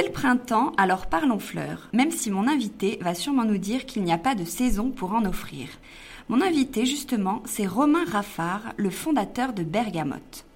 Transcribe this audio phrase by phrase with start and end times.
[0.00, 4.02] C'est le printemps, alors parlons fleurs, même si mon invité va sûrement nous dire qu'il
[4.02, 5.68] n'y a pas de saison pour en offrir.
[6.30, 10.46] Mon invité, justement, c'est Romain Raffard, le fondateur de Bergamote.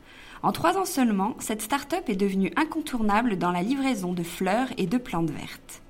[0.43, 4.87] En trois ans seulement, cette start-up est devenue incontournable dans la livraison de fleurs et
[4.87, 5.83] de plantes vertes.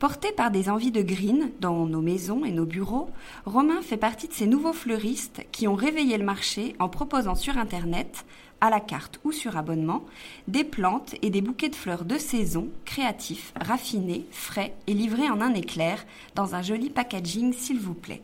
[0.00, 3.10] Porté par des envies de green dans nos maisons et nos bureaux,
[3.46, 7.58] Romain fait partie de ces nouveaux fleuristes qui ont réveillé le marché en proposant sur
[7.58, 8.24] Internet
[8.60, 10.04] à la carte ou sur abonnement,
[10.46, 15.40] des plantes et des bouquets de fleurs de saison, créatifs, raffinés, frais et livrés en
[15.40, 16.04] un éclair,
[16.34, 18.22] dans un joli packaging s'il vous plaît.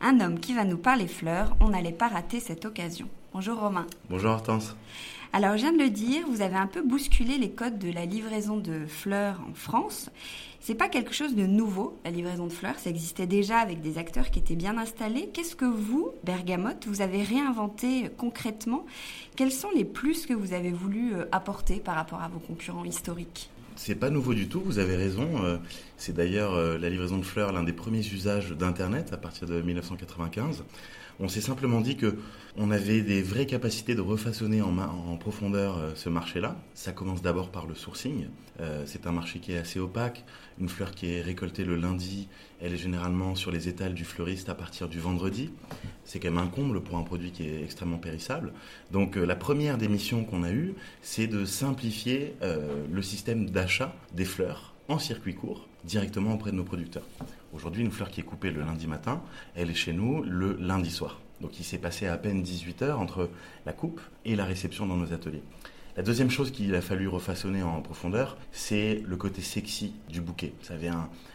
[0.00, 3.08] Un homme qui va nous parler fleurs, on n'allait pas rater cette occasion.
[3.32, 3.86] Bonjour Romain.
[4.08, 4.76] Bonjour Hortense.
[5.32, 8.06] Alors, je viens de le dire, vous avez un peu bousculé les codes de la
[8.06, 10.08] livraison de fleurs en France.
[10.68, 12.78] C'est pas quelque chose de nouveau, la livraison de fleurs.
[12.78, 15.30] Ça existait déjà avec des acteurs qui étaient bien installés.
[15.32, 18.84] Qu'est-ce que vous, Bergamote, vous avez réinventé concrètement?
[19.34, 22.84] Quels sont les plus que vous avez voulu euh, apporter par rapport à vos concurrents
[22.84, 23.48] historiques?
[23.76, 25.42] C'est pas nouveau du tout, vous avez raison.
[25.42, 25.56] Euh,
[25.96, 29.62] c'est d'ailleurs euh, la livraison de fleurs l'un des premiers usages d'Internet à partir de
[29.62, 30.64] 1995.
[31.20, 32.16] On s'est simplement dit que
[32.56, 36.56] on avait des vraies capacités de refaçonner en, profondeur euh, ce marché-là.
[36.74, 38.26] Ça commence d'abord par le sourcing.
[38.60, 40.24] Euh, c'est un marché qui est assez opaque.
[40.60, 42.28] Une fleur qui est récoltée le lundi,
[42.60, 45.50] elle est généralement sur les étals du fleuriste à partir du vendredi.
[46.04, 48.52] C'est quand même un comble pour un produit qui est extrêmement périssable.
[48.92, 52.34] Donc euh, la première des missions qu'on a eue, c'est de simplifier
[52.90, 57.04] le système d'achat des fleurs en circuit court directement auprès de nos producteurs.
[57.52, 59.22] Aujourd'hui, une fleur qui est coupée le lundi matin,
[59.54, 61.20] elle est chez nous le lundi soir.
[61.40, 63.30] Donc il s'est passé à peine 18 heures entre
[63.64, 65.42] la coupe et la réception dans nos ateliers.
[65.96, 70.52] La deuxième chose qu'il a fallu refaçonner en profondeur, c'est le côté sexy du bouquet.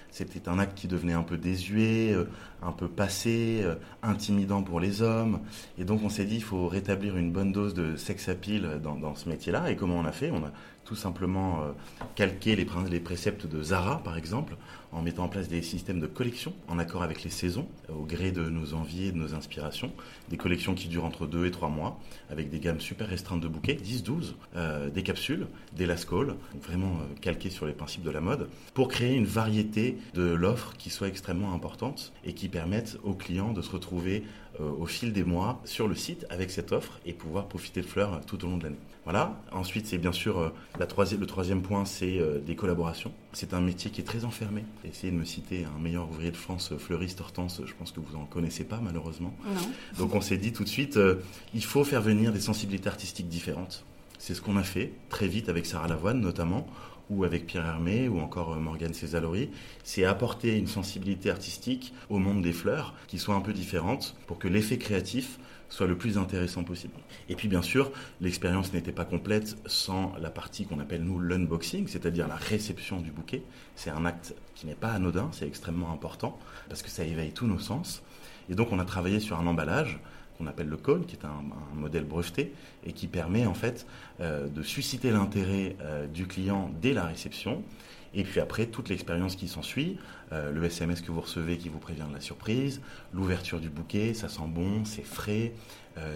[0.10, 2.30] c'était un acte qui devenait un peu désuet, euh,
[2.62, 5.42] un peu passé, euh, intimidant pour les hommes.
[5.78, 8.96] Et donc on s'est dit, il faut rétablir une bonne dose de sex appeal dans,
[8.96, 9.70] dans ce métier-là.
[9.70, 10.32] Et comment on a fait?
[10.32, 10.52] On a
[10.86, 11.72] tout simplement euh,
[12.16, 14.56] calquer les, les, préceptes de Zara, par exemple,
[14.94, 18.32] en mettant en place des systèmes de collection en accord avec les saisons, au gré
[18.32, 19.92] de nos envies et de nos inspirations.
[20.30, 22.00] Des collections qui durent entre 2 et 3 mois,
[22.30, 26.26] avec des gammes super restreintes de bouquets, 10-12, euh, des capsules, des lascaux,
[26.62, 30.76] vraiment euh, calquées sur les principes de la mode, pour créer une variété de l'offre
[30.78, 34.24] qui soit extrêmement importante et qui permette aux clients de se retrouver
[34.60, 38.22] au fil des mois sur le site avec cette offre et pouvoir profiter de fleurs
[38.28, 38.78] tout au long de l'année.
[39.04, 39.38] Voilà.
[39.52, 40.50] Ensuite, c'est bien sûr euh,
[40.80, 43.12] le troisième point, c'est euh, des collaborations.
[43.34, 44.64] C'est un métier qui est très enfermé.
[44.86, 48.00] Essayez de me citer un meilleur ouvrier de France, euh, fleuriste Hortense, je pense que
[48.00, 49.34] vous n'en connaissez pas malheureusement.
[49.98, 51.00] Donc on s'est dit tout de suite,
[51.54, 53.86] il faut faire venir des sensibilités artistiques différentes.
[54.20, 56.68] C'est ce qu'on a fait très vite avec Sarah Lavoine notamment,
[57.10, 59.50] ou avec Pierre Hermé, ou encore Morgane Césalori.
[59.84, 64.40] C'est apporter une sensibilité artistique au monde des fleurs qui soit un peu différente pour
[64.40, 65.40] que l'effet créatif
[65.74, 66.94] soit le plus intéressant possible.
[67.30, 67.92] Et puis bien sûr,
[68.22, 73.10] l'expérience n'était pas complète sans la partie qu'on appelle nous l'unboxing, c'est-à-dire la réception du
[73.10, 73.42] bouquet.
[73.76, 76.38] C'est un acte qui n'est pas anodin, c'est extrêmement important
[76.70, 78.04] parce que ça éveille tous nos sens.
[78.50, 80.00] Et donc on a travaillé sur un emballage
[80.38, 81.42] qu'on appelle le cône, qui est un,
[81.74, 82.54] modèle breveté
[82.86, 83.88] et qui permet en fait
[84.22, 87.64] euh, de susciter l'intérêt euh, du client dès la réception.
[88.14, 89.98] Et puis après, toute l'expérience qui s'ensuit,
[90.32, 92.82] euh, le SMS que vous recevez qui vous prévient de la surprise,
[93.14, 95.54] l'ouverture du bouquet, ça sent bon, c'est frais,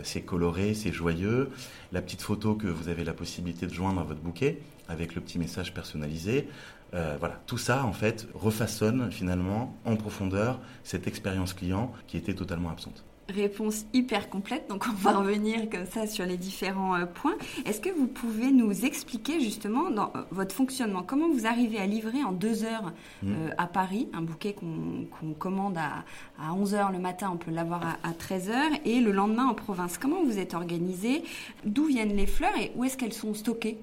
[0.02, 1.52] c'est coloré, c'est joyeux,
[1.92, 5.22] la petite photo que vous avez la possibilité de joindre à votre bouquet avec le
[5.22, 6.48] petit message personnalisé.
[6.94, 12.72] voilà, tout ça en fait refaçonne finalement en profondeur cette expérience client qui était totalement
[12.72, 17.36] absente réponse hyper complète, donc on va revenir comme ça sur les différents euh, points.
[17.66, 21.86] Est-ce que vous pouvez nous expliquer justement dans euh, votre fonctionnement, comment vous arrivez à
[21.86, 22.94] livrer en deux heures
[23.24, 23.32] mmh.
[23.32, 24.08] euh, à Paris?
[24.14, 26.06] Un bouquet qu'on commande à,
[26.40, 29.98] à 11h le matin, on peut l'avoir à, 13h, et le lendemain en province.
[29.98, 31.24] Comment vous êtes organisé?
[31.66, 33.78] D'où viennent les fleurs et où est-ce qu'elles sont stockées?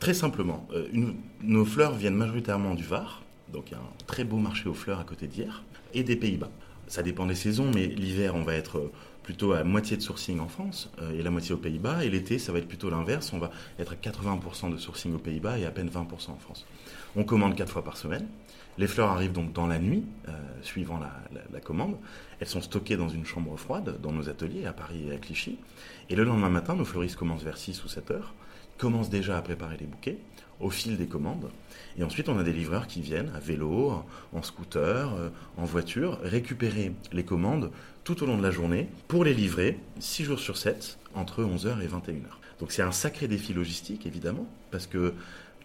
[0.00, 0.66] Très simplement,
[1.42, 3.22] nos fleurs viennent majoritairement du Var,
[3.52, 6.16] donc il y a un très beau marché aux fleurs à côté d'hier, et des
[6.16, 6.50] Pays-Bas
[6.88, 8.92] ça dépend des saisons, mais l'hiver, on va être euh,
[9.22, 12.04] plutôt à moitié de sourcing en France euh, et la moitié aux Pays-Bas.
[12.04, 13.32] Et l'été, ça va être plutôt l'inverse.
[13.32, 16.66] On va être à 80% de sourcing aux Pays-Bas et à peine 20% en France.
[17.14, 18.26] On commande quatre fois par semaine.
[18.78, 20.32] Les fleurs arrivent donc dans la nuit, euh,
[20.62, 21.96] suivant la, commande.
[22.40, 25.58] Elles sont stockées dans une chambre froide dans nos ateliers à Paris et à Clichy.
[26.08, 28.34] Et le lendemain matin, nos fleuristes commencent vers 6 ou 7 heures,
[28.78, 30.18] commencent déjà à préparer les bouquets
[30.60, 31.50] au fil des commandes.
[31.98, 33.92] Et ensuite, on a des livreurs qui viennent à vélo,
[34.32, 37.72] en scooter, euh, en voiture, récupérer les commandes
[38.04, 41.82] tout au long de la journée pour les livrer 6 jours sur 7 entre 11h
[41.82, 42.38] et 21h.
[42.60, 45.12] Donc c'est un sacré défi logistique, évidemment, parce que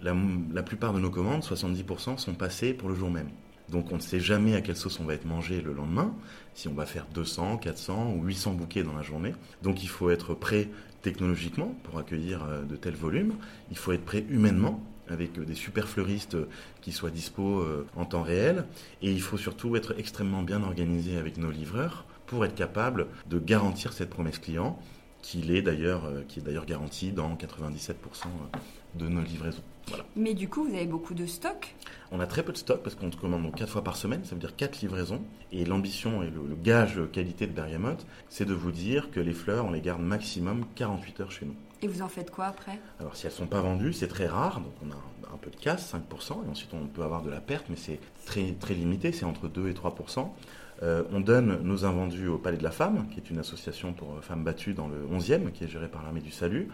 [0.01, 0.15] la,
[0.51, 3.29] la plupart de nos commandes, 70%, sont passées pour le jour même.
[3.69, 6.15] Donc on ne sait jamais à quelle sauce on va être mangé le lendemain,
[6.55, 9.33] si on va faire 200, 400 ou 800 bouquets dans la journée.
[9.61, 10.69] Donc il faut être prêt
[11.03, 13.33] technologiquement pour accueillir euh, de tels volumes,
[13.69, 16.37] il faut être prêt humainement avec euh, des super fleuristes
[16.81, 18.65] qui soient dispo euh, en temps réel.
[19.01, 23.39] Et il faut surtout être extrêmement bien organisé avec nos livreurs pour être capable de
[23.39, 24.79] garantir cette promesse client,
[25.21, 26.09] qui est d'ailleurs,
[26.65, 27.93] garantie dans 97%
[28.95, 29.63] de nos livraisons.
[30.15, 31.75] Mais du coup, vous avez beaucoup de stock?
[32.11, 34.35] On a très peu de stock parce qu'on commande donc 4 fois par semaine, ça
[34.35, 35.21] veut dire 4 livraisons.
[35.51, 39.65] Et l'ambition et le, gage qualité de Bergamote, c'est de vous dire que les fleurs,
[39.65, 41.55] on les garde maximum 48 heures chez nous.
[41.83, 42.79] Et vous en faites quoi après?
[43.01, 45.51] Alors si elles ne sont pas vendues, c'est très rare, donc on a un peu
[45.51, 48.73] de casse, 5%, et ensuite on peut avoir de la perte, mais c'est très, très
[48.73, 50.29] limité, c'est entre 2 et 3%.
[50.81, 54.23] Euh, on donne nos invendus au Palais de la Femme, qui est une association pour
[54.23, 56.69] femmes battues dans le 11e, qui est gérée par l'armée du salut.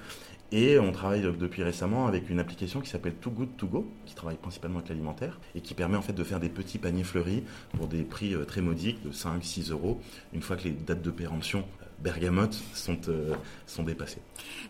[0.51, 4.15] Et on travaille depuis récemment avec une application qui s'appelle Too Good To Go, qui
[4.15, 7.43] travaille principalement avec l'alimentaire et qui permet en fait de faire des petits paniers fleuris
[7.77, 10.01] pour des prix euh, très modiques de 5-6 euros
[10.33, 13.33] une fois que les dates de péremption euh, bergamote sont, euh,
[13.67, 14.21] sont dépassées.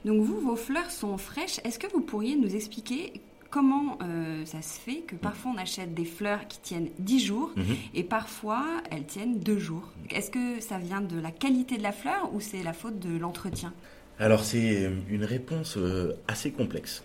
[0.05, 1.59] Donc vous, vos fleurs sont fraîches.
[1.63, 3.97] Est-ce que vous pourriez nous expliquer comment
[4.45, 7.75] ça se fait que parfois on achète des fleurs qui tiennent 10 jours mhm.
[7.95, 9.89] et parfois elles tiennent 2 jours?
[10.11, 13.17] Est-ce que ça vient de la qualité de la fleur ou c'est la faute de
[13.17, 13.73] l'entretien?
[14.19, 17.03] Alors c'est une réponse euh, assez complexe.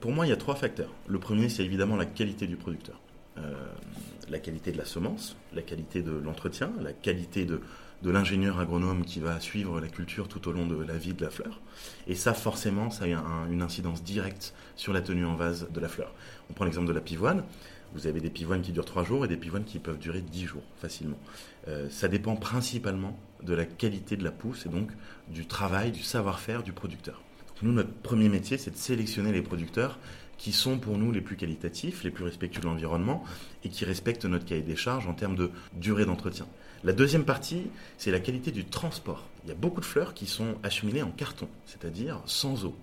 [0.00, 0.92] pour moi, il y a trois facteurs.
[1.06, 3.00] Le premier, c'est évidemment la qualité du producteur.
[3.38, 3.54] Euh,
[4.28, 7.60] la qualité de la semence, la qualité de l'entretien, la qualité de,
[8.10, 11.30] l'ingénieur agronome qui va suivre la culture tout au long de la vie de la
[11.30, 11.60] fleur.
[12.06, 15.88] Et ça, forcément, ça a une incidence directe sur la tenue en vase de la
[15.88, 16.12] fleur.
[16.50, 17.44] On prend l'exemple de la pivoine.
[17.94, 20.46] Vous avez des pivoines qui durent 3 jours et des pivoines qui peuvent durer 10
[20.46, 21.18] jours facilement.
[21.68, 24.90] Euh, ça dépend principalement de la qualité de la pousse et donc
[25.28, 27.22] du travail, du savoir-faire du producteur.
[27.62, 29.98] nous, notre premier métier, c'est de sélectionner les producteurs
[30.38, 33.22] qui sont pour nous les plus qualitatifs, les plus respectueux de l'environnement
[33.62, 36.46] et qui respectent notre cahier des charges en termes de durée d'entretien.
[36.84, 39.28] La deuxième partie, c'est la qualité du transport.
[39.44, 42.74] Il y a beaucoup de fleurs qui sont acheminées en carton, c'est-à-dire sans eau.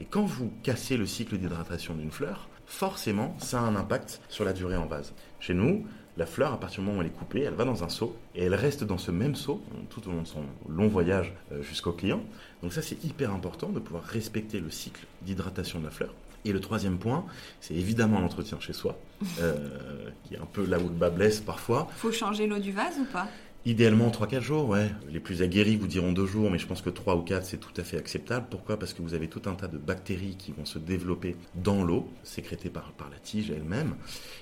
[0.00, 4.46] Et quand vous cassez le cycle d'hydratation d'une fleur, forcément, ça a un impact sur
[4.46, 5.12] la durée en vase.
[5.38, 5.84] Chez nous,
[6.16, 8.16] la fleur, à partir du moment où elle est coupée, elle va dans un seau
[8.34, 11.62] et elle reste dans ce même seau tout au long de son long voyage euh,
[11.62, 12.22] jusqu'au client.
[12.62, 16.14] Donc ça, c'est hyper important de pouvoir respecter le cycle d'hydratation de la fleur.
[16.44, 17.24] Et le troisième point,
[17.60, 18.98] c'est évidemment l'entretien chez soi,
[19.40, 21.88] euh, qui est un peu là où le bas blesse parfois.
[21.96, 23.28] Faut changer l'eau du vase ou pas?
[23.64, 24.90] Idéalement 3-4 jours, ouais.
[25.08, 27.58] Les plus aguerris vous diront 2 jours, mais je pense que 3 ou 4 c'est
[27.58, 28.46] tout à fait acceptable.
[28.50, 28.76] Pourquoi?
[28.76, 32.08] Parce que vous avez tout un tas de bactéries qui vont se développer dans l'eau,
[32.24, 33.94] sécrétées par, par la tige elle-même.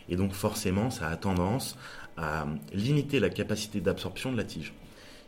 [0.09, 1.77] Et donc forcément, ça a tendance
[2.17, 4.73] à limiter la capacité d'absorption de la tige.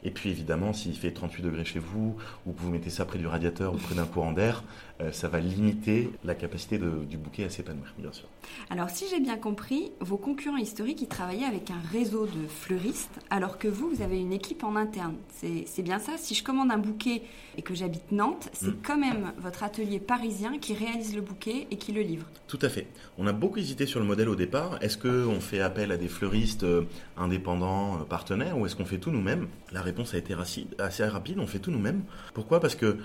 [0.05, 3.19] Et puis évidemment, s'il fait 38 degrés chez vous, ou que vous mettez ça près
[3.19, 4.65] du radiateur ou près d'un courant d'air,
[5.11, 8.29] ça va limiter la capacité du bouquet à s'épanouir, bien sûr.
[8.71, 13.21] Alors si j'ai bien compris, vos concurrents historiques, ils travaillaient avec un réseau de fleuristes,
[13.31, 15.17] alors que vous, vous avez une équipe en interne.
[15.33, 16.13] C'est bien ça?
[16.17, 17.23] Si je commande un bouquet
[17.57, 18.83] et que j'habite Nantes, c'est mm.
[18.83, 22.27] quand même votre atelier parisien qui réalise le bouquet et qui le livre.
[22.47, 22.87] Tout à fait.
[23.19, 24.79] On a beaucoup hésité sur le modèle au départ.
[24.83, 26.83] Est-ce qu'on fait appel à des fleuristes euh,
[27.17, 29.49] indépendants, euh, partenaires, ou est-ce qu'on fait tout nous-mêmes?
[29.73, 30.35] La réponse a été
[30.79, 32.03] assez rapide, on fait tout nous-mêmes.
[32.35, 32.61] Pourquoi?
[32.61, 32.99] Parce que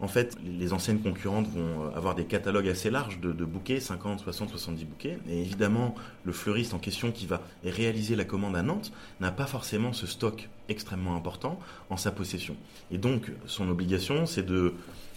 [0.00, 4.20] en fait, les anciennes concurrentes vont euh, avoir des catalogues assez larges de, bouquets, 50,
[4.20, 5.18] 60, 70 bouquets.
[5.28, 9.46] Et évidemment, le fleuriste en question qui va réaliser la commande à Nantes n'a pas
[9.46, 11.58] forcément ce stock extrêmement important
[11.90, 12.56] en sa possession.
[12.90, 14.74] Et donc, son obligation, c'est de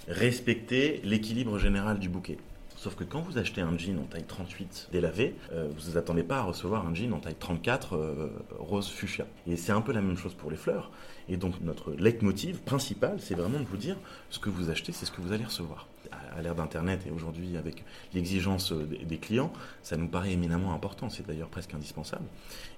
[0.08, 2.38] respecter l'équilibre général du bouquet.
[2.78, 6.22] Sauf que quand vous achetez un jean en taille 38 délavé, euh, vous vous attendez
[6.22, 8.30] pas à recevoir un jean en taille 34 euh,
[8.60, 9.26] rose fuchsia.
[9.48, 10.92] Et c'est un peu la même chose pour les fleurs.
[11.30, 13.98] Et donc notre leitmotiv principal, c'est vraiment de vous dire
[14.30, 15.88] ce que vous achetez, c'est ce que vous allez recevoir.
[16.36, 19.52] À l'ère d'Internet et aujourd'hui avec l'exigence des clients,
[19.84, 22.24] ça nous paraît éminemment important, c'est d'ailleurs presque indispensable.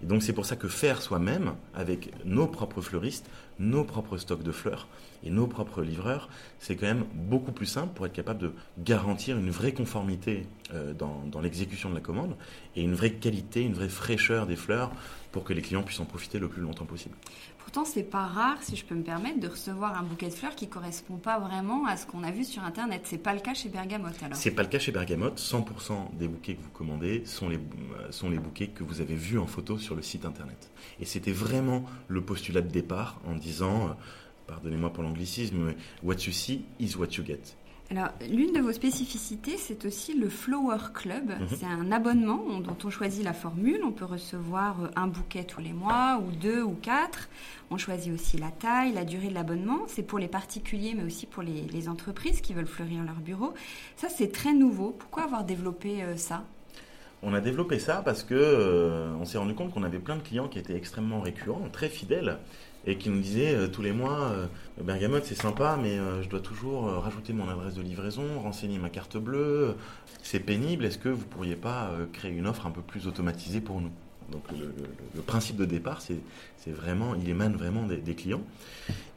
[0.02, 3.30] Et donc c'est pour ça que faire soi-même, avec nos propres fleuristes,
[3.60, 4.88] nos propres stocks de fleurs
[5.24, 6.30] et nos propres livreurs,
[6.60, 10.94] c'est quand même beaucoup plus simple pour être capable de garantir une vraie conformité euh,
[10.94, 12.36] dans, dans l'exécution de la commande
[12.76, 14.92] et une vraie qualité, une vraie fraîcheur des fleurs
[15.32, 17.16] pour que les clients puissent en profiter le plus longtemps possible.
[17.72, 20.56] Pourtant, c'est pas rare, si je peux me permettre, de recevoir un bouquet de fleurs
[20.56, 23.02] qui correspond pas vraiment à ce qu'on a vu sur Internet.
[23.04, 25.40] C'est pas le cas chez Bergamote alors C'est pas le cas chez Bergamote.
[25.40, 29.14] 100% des bouquets que vous commandez sont les, euh, sont les bouquets que vous avez
[29.14, 30.72] vus en photo sur le site Internet.
[31.00, 33.94] Et c'était vraiment le postulat de départ en disant, euh,
[34.48, 37.56] pardonnez-moi pour l'anglicisme, mais what you see is what you get.
[37.92, 41.30] Alors, l'une de vos spécificités, c'est aussi le Flower Club.
[41.30, 41.48] Mhm.
[41.50, 43.82] C'est un abonnement dont on choisit la formule.
[43.84, 47.30] On peut recevoir euh, un bouquet tous les mois, ou deux, ou quatre.
[47.72, 49.80] On choisit aussi la taille, la durée de l'abonnement.
[49.88, 53.54] C'est pour les particuliers, mais aussi pour les, entreprises qui veulent fleurir leur bureau.
[53.96, 54.92] Ça, c'est très nouveau.
[54.92, 56.44] Pourquoi avoir développé euh, ça?
[57.24, 60.22] On a développé ça parce que euh, on s'est rendu compte qu'on avait plein de
[60.22, 62.38] clients qui étaient extrêmement récurrents, très fidèles,
[62.86, 64.48] et qui nous disaient euh, tous les mois euh,
[64.82, 68.90] Bergamote c'est sympa mais euh, je dois toujours rajouter mon adresse de livraison, renseigner ma
[68.90, 69.76] carte bleue,
[70.24, 73.82] c'est pénible, est-ce que vous pourriez pas créer une offre un peu plus automatisée pour
[73.82, 73.92] nous?
[74.32, 78.44] Donc le, principe de départ, c'est vraiment, il émane vraiment des, clients.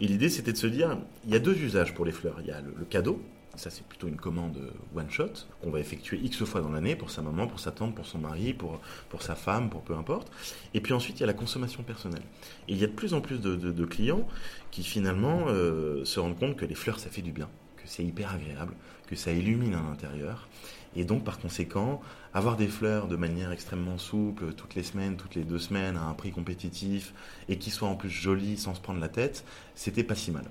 [0.00, 2.36] Et l'idée, c'était de se dire, il y a deux usages pour les fleurs.
[2.40, 3.20] Il y a le cadeau,
[3.56, 4.58] ça, c'est plutôt une commande
[4.96, 5.32] one shot
[5.62, 8.18] qu'on va effectuer X fois dans l'année pour sa maman, pour sa tante, pour son
[8.18, 8.80] mari, pour,
[9.10, 10.32] pour sa femme, pour peu importe.
[10.74, 12.22] Et puis ensuite, il y a la consommation personnelle.
[12.68, 14.26] Et il y a de plus en plus de, clients
[14.70, 18.04] qui finalement euh, se rendent compte que les fleurs, ça fait du bien, que c'est
[18.04, 18.74] hyper agréable,
[19.06, 20.48] que ça illumine à l'intérieur.
[20.94, 22.00] Et donc, par conséquent,
[22.34, 26.04] avoir des fleurs de manière extrêmement souple, toutes les semaines, toutes les deux semaines, à
[26.04, 27.12] un prix compétitif,
[27.48, 29.44] et qui soient en plus jolies sans se prendre la tête,
[29.74, 30.44] c'était pas si mal.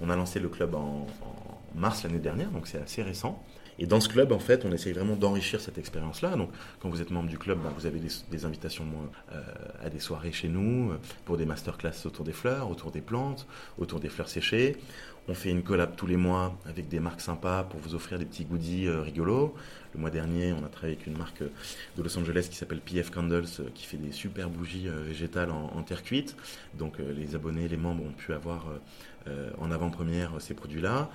[0.00, 1.06] On a lancé le club en,
[1.74, 3.42] mars l'année dernière, donc c'est assez récent.
[3.78, 6.36] Et dans ce club, en fait, on essaye vraiment d'enrichir cette expérience-là.
[6.36, 6.50] Donc,
[6.80, 8.86] quand vous êtes membre du club, bah, vous avez des, invitations
[9.32, 9.42] euh,
[9.84, 13.46] à des soirées chez nous, euh, pour des masterclass autour des fleurs, autour des plantes,
[13.76, 14.76] autour des fleurs séchées.
[15.28, 18.24] On fait une collab tous les mois avec des marques sympas pour vous offrir des
[18.24, 19.54] petits goodies euh, rigolos.
[19.92, 23.10] Le mois dernier, on a travaillé avec une marque de Los Angeles qui s'appelle PF
[23.10, 26.36] Candles, qui fait des super bougies végétales en terre cuite.
[26.74, 28.66] Donc, les abonnés, les membres ont pu avoir
[29.28, 31.10] euh, en avant-première ces produits-là.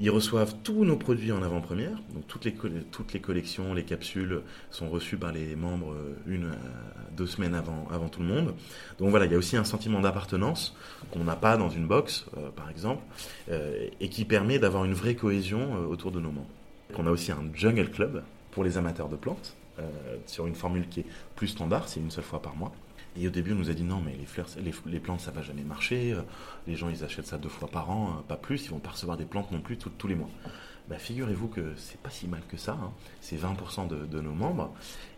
[0.00, 4.42] Ils reçoivent tous nos produits en avant-première, donc toutes les, toutes les collections, les capsules
[4.70, 6.52] sont reçues par les membres euh, une
[7.16, 8.54] deux semaines avant, avant tout le monde.
[8.98, 10.76] Donc voilà, il y a aussi un sentiment d'appartenance
[11.10, 13.02] qu'on n'a pas dans une box, euh, par exemple,
[14.00, 16.48] et qui permet d'avoir une vraie cohésion autour de nos membres.
[16.96, 19.54] On a aussi un Jungle Club pour les amateurs de plantes,
[20.26, 21.06] sur une formule qui est
[21.36, 22.72] plus standard, c'est une seule fois par mois.
[23.16, 24.48] Et au début, on nous a dit non, mais les fleurs,
[24.86, 26.12] les, plantes, ça va jamais marcher.
[26.12, 26.22] Euh,
[26.66, 28.64] les gens, ils achètent ça deux fois par an, euh, pas plus.
[28.64, 30.30] Ils vont pas recevoir des plantes non plus tous les mois.
[30.88, 32.72] Bah, figurez-vous que c'est pas si mal que ça.
[32.72, 32.92] Hein.
[33.20, 34.74] C'est 20% de, nos membres.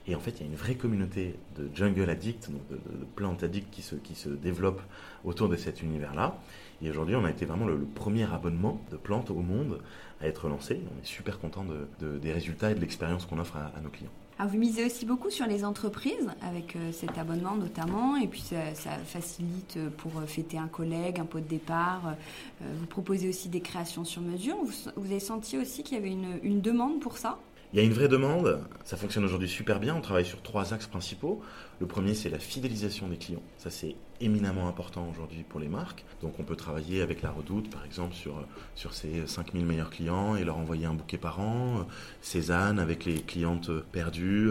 [0.07, 2.79] Et en fait, il y a une vraie communauté de jungle addicts, de,
[3.17, 4.83] plantes addicts qui se, qui se développe
[5.25, 6.39] autour de cet univers-là.
[6.83, 9.81] Et aujourd'hui, on a été vraiment le, premier abonnement de plantes au monde
[10.21, 10.83] à être lancé.
[10.95, 11.65] On est super content
[12.01, 14.13] des résultats et de l'expérience qu'on offre à nos clients.
[14.39, 18.43] Ah, vous misez aussi beaucoup sur les entreprises avec euh, cet abonnement notamment, et puis
[18.43, 22.15] ça, facilite euh, pour euh, fêter un collègue, un pot de départ.
[22.61, 24.59] vous proposez aussi des créations sur mesure.
[24.97, 27.39] Vous, avez senti aussi qu'il y avait une demande pour ça?
[27.77, 30.73] Il y a une vraie demande, ça fonctionne aujourd'hui super bien, on travaille sur trois
[30.73, 31.43] axes principaux.
[31.79, 33.43] Le premier, c'est la fidélisation des clients.
[33.59, 36.03] Ça, c'est éminemment important aujourd'hui pour les marques.
[36.23, 38.43] Donc, on peut travailler avec la Redoute, par exemple, sur,
[38.77, 41.87] sur ses 5000 meilleurs clients et leur envoyer un bouquet par an.
[42.23, 44.49] Cézanne avec les clientes perdues.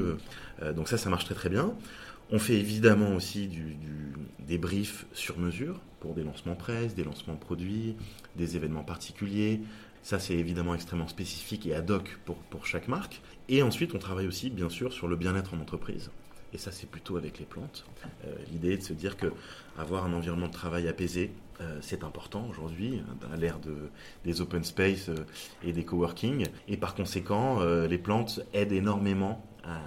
[0.61, 1.73] Euh, donc ça, ça marche très très bien.
[2.31, 3.49] On fait évidemment aussi
[4.39, 7.95] des briefs sur mesure pour des lancements presse, des lancements produits,
[8.35, 9.61] des événements particuliers.
[10.05, 13.21] Ça, c'est évidemment extrêmement spécifique et ad hoc pour, pour chaque marque.
[13.49, 16.11] Et ensuite, on travaille aussi, bien sûr, sur le bien-être en entreprise.
[16.53, 17.87] Et ça, c'est plutôt avec les plantes.
[18.23, 19.33] Euh, l'idée est de se dire que
[19.79, 23.01] avoir un environnement de travail apaisé, euh, c'est important aujourd'hui,
[23.33, 23.89] à l'ère de,
[24.23, 25.25] des open space euh,
[25.63, 26.49] et des coworking.
[26.67, 29.79] Et par conséquent, les plantes aident énormément à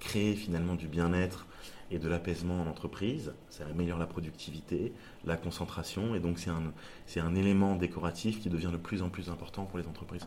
[0.00, 1.46] créer finalement du bien-être
[1.92, 3.32] et de l'apaisement en entreprise.
[3.50, 4.92] Ça améliore la productivité,
[5.24, 6.72] la concentration, et donc c'est un,
[7.06, 10.26] c'est un élément décoratif qui devient de plus en plus important pour les entreprises.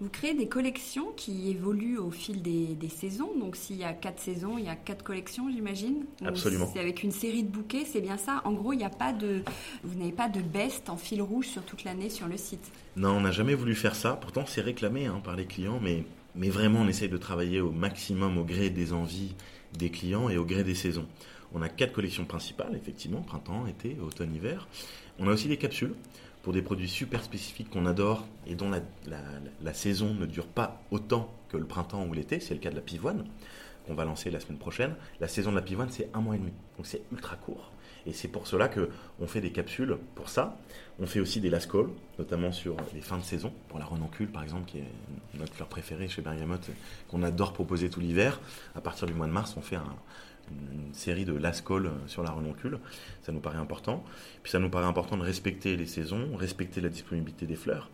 [0.00, 3.30] Vous créez des collections qui évoluent au fil des, saisons.
[3.38, 6.04] Donc, s'il y a quatre saisons, il y a quatre collections, j'imagine.
[6.24, 6.68] Absolument.
[6.72, 8.42] C'est avec une série de bouquets, c'est bien ça.
[8.44, 9.42] En gros, il n'y a pas de,
[9.84, 12.72] vous n'avez pas de best en fil rouge sur toute l'année sur le site.
[12.96, 14.14] Non, on n'a jamais voulu faire ça.
[14.14, 17.70] Pourtant, c'est réclamé hein, par les clients, mais, mais vraiment, on essaye de travailler au
[17.70, 19.36] maximum au gré des envies
[19.76, 21.06] des clients et au gré des saisons.
[21.54, 24.66] On a quatre collections principales, effectivement, printemps, été, automne, hiver.
[25.18, 25.94] On a aussi des capsules
[26.42, 31.32] pour des produits super spécifiques qu'on adore et dont la, saison ne dure pas autant
[31.48, 32.40] que le printemps ou l'été.
[32.40, 33.24] C'est le cas de la pivoine
[33.86, 34.94] qu'on va lancer la semaine prochaine.
[35.20, 36.52] La saison de la pivoine, c'est un mois et demi.
[36.76, 37.70] Donc c'est ultra court.
[38.06, 40.58] Et c'est pour cela qu'on fait des capsules pour ça.
[41.00, 43.52] On fait aussi des last calls, notamment sur les fins de saison.
[43.68, 46.70] Pour la renoncule, par exemple, qui est notre fleur préférée chez Bergamote,
[47.08, 48.40] qu'on adore proposer tout l'hiver.
[48.74, 49.96] À partir du mois de mars, on fait un,
[50.50, 52.78] une série de last call sur la renoncule.
[53.22, 54.04] Ça nous paraît important.
[54.42, 57.90] Puis ça nous paraît important de respecter les saisons, respecter la disponibilité des fleurs.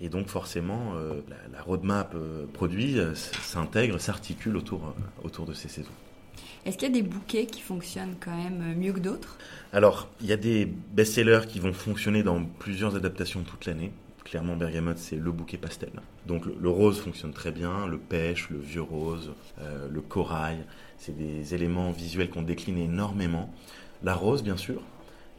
[0.00, 1.20] Et donc forcément, euh,
[1.52, 5.90] la, roadmap euh, produit euh, s'intègre, s'articule autour, autour de ces saisons.
[6.68, 9.38] Est-ce qu'il y a des bouquets qui fonctionnent quand même mieux que d'autres?
[9.72, 13.90] Alors, il y a des best-sellers qui vont fonctionner dans plusieurs adaptations toute l'année.
[14.22, 15.88] Clairement, Bergamote, c'est le bouquet pastel.
[16.26, 20.58] Donc le, rose fonctionne très bien, le pêche, le vieux rose, le corail.
[20.98, 23.50] C'est des éléments visuels qu'on décline énormément.
[24.02, 24.82] La rose, bien sûr,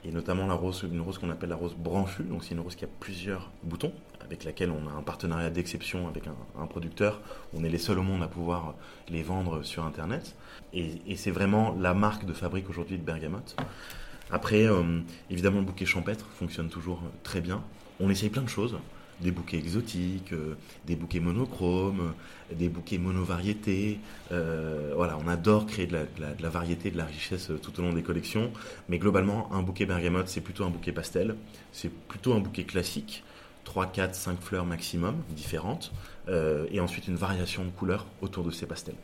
[0.03, 2.23] et notamment la rose, une rose qu'on appelle la rose branchue.
[2.23, 3.93] Donc c'est une rose qui a plusieurs boutons,
[4.29, 7.19] avec laquelle on a un partenariat d'exception avec un, producteur.
[7.53, 8.75] On est les seuls au monde à pouvoir
[9.09, 10.35] les vendre sur Internet.
[10.73, 13.55] Et, c'est vraiment la marque de fabrique aujourd'hui de Bergamote.
[14.31, 17.63] Après, euh, évidemment, le bouquet champêtre fonctionne toujours très bien.
[17.99, 18.77] On essaye plein de choses
[19.21, 20.55] des bouquets exotiques, euh,
[20.85, 22.13] des bouquets monochromes,
[22.51, 23.99] des bouquets monovariétés.
[24.31, 27.93] Euh, voilà, on adore créer de la, variété, de la richesse euh, tout au long
[27.93, 28.51] des collections.
[28.87, 31.35] Mais globalement, un bouquet bergamote, c'est plutôt un bouquet pastel.
[31.71, 33.23] C'est plutôt un bouquet classique.
[33.63, 35.91] 3, 4, 5 fleurs maximum, différentes.
[36.27, 38.95] et ensuite une variation de couleurs autour de ces pastels.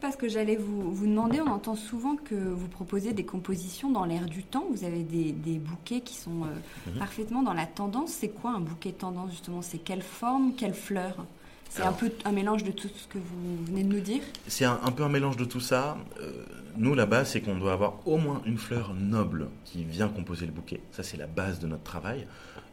[0.00, 4.04] Parce que j'allais vous, vous, demander, on entend souvent que vous proposez des compositions dans
[4.04, 4.64] l'air du temps.
[4.70, 6.98] Vous avez des, bouquets qui sont euh, mhm.
[6.98, 8.10] parfaitement dans la tendance.
[8.10, 9.62] C'est quoi un bouquet tendance justement?
[9.62, 11.26] C'est quelle forme, quelle fleur?
[11.68, 14.22] C'est un peu un mélange de tout ce que vous venez de nous dire?
[14.48, 15.98] C'est un, peu un mélange de tout ça.
[16.20, 16.44] Euh,
[16.76, 20.46] nous, la base, c'est qu'on doit avoir au moins une fleur noble qui vient composer
[20.46, 20.80] le bouquet.
[20.92, 22.26] Ça, c'est la base de notre travail.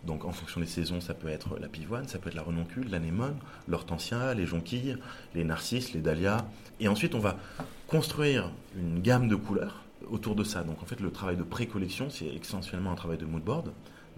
[0.03, 2.89] Donc, en fonction des saisons, ça peut être la pivoine, ça peut être la renoncule,
[2.89, 3.35] l'anémone,
[3.67, 4.97] l'hortensia, les jonquilles,
[5.35, 6.45] les narcisses, les dahlias.
[6.79, 7.37] Et ensuite, on va
[7.87, 10.63] construire une gamme de couleurs autour de ça.
[10.63, 13.71] Donc, en fait, le travail de pré-collection, c'est essentiellement un travail de mood board.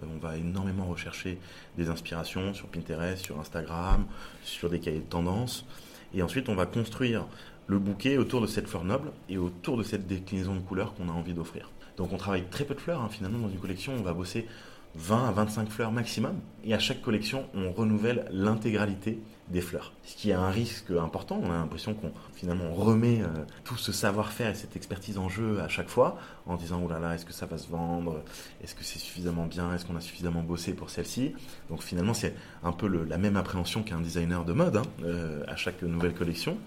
[0.04, 1.40] On va énormément rechercher
[1.78, 4.06] des inspirations sur Pinterest, sur Instagram,
[4.44, 5.66] sur des cahiers de tendance.
[6.14, 7.26] Et ensuite, on va construire
[7.70, 11.08] le bouquet autour de cette fleur noble et autour de cette déclinaison de couleurs qu'on
[11.08, 11.70] a envie d'offrir.
[11.98, 13.10] Donc on travaille très peu de fleurs, hein.
[13.10, 14.48] finalement dans une collection on va bosser
[14.96, 16.40] 20 à 25 fleurs maximum.
[16.64, 19.94] Et à chaque collection, on renouvelle l'intégralité des fleurs.
[20.04, 21.40] Ce qui est un risque important.
[21.44, 23.28] On a l'impression qu'on finalement remet euh,
[23.64, 27.00] tout ce savoir-faire et cette expertise en jeu à chaque fois en disant oh là
[27.00, 28.24] là, est-ce que ça va se vendre?
[28.64, 29.74] Est-ce que c'est suffisamment bien?
[29.74, 31.34] Est-ce qu'on a suffisamment bossé pour celle-ci?
[31.70, 35.56] Donc finalement, c'est un peu la même appréhension qu'un designer de mode hein, euh, à
[35.56, 36.58] chaque nouvelle collection.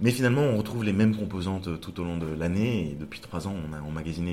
[0.00, 2.90] Mais finalement, on retrouve les mêmes composantes tout au long de l'année.
[2.90, 4.32] Et depuis trois ans, on a emmagasiné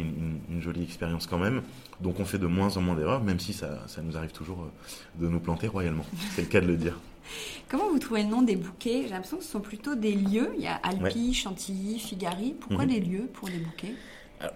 [0.50, 1.62] une, jolie expérience quand même.
[2.02, 5.22] Donc on fait de moins en moins d'erreurs, même si ça, nous arrive toujours euh,
[5.24, 6.06] de nous planter royalement.
[6.32, 7.00] C'est le cas de le dire.
[7.70, 9.04] Comment vous trouvez le nom des bouquets?
[9.04, 10.52] J'ai l'impression que ce sont plutôt des lieux.
[10.58, 12.56] Il y a Alpi, Chantilly, Figari.
[12.60, 12.92] Pourquoi mhm.
[12.92, 13.94] des lieux pour les bouquets?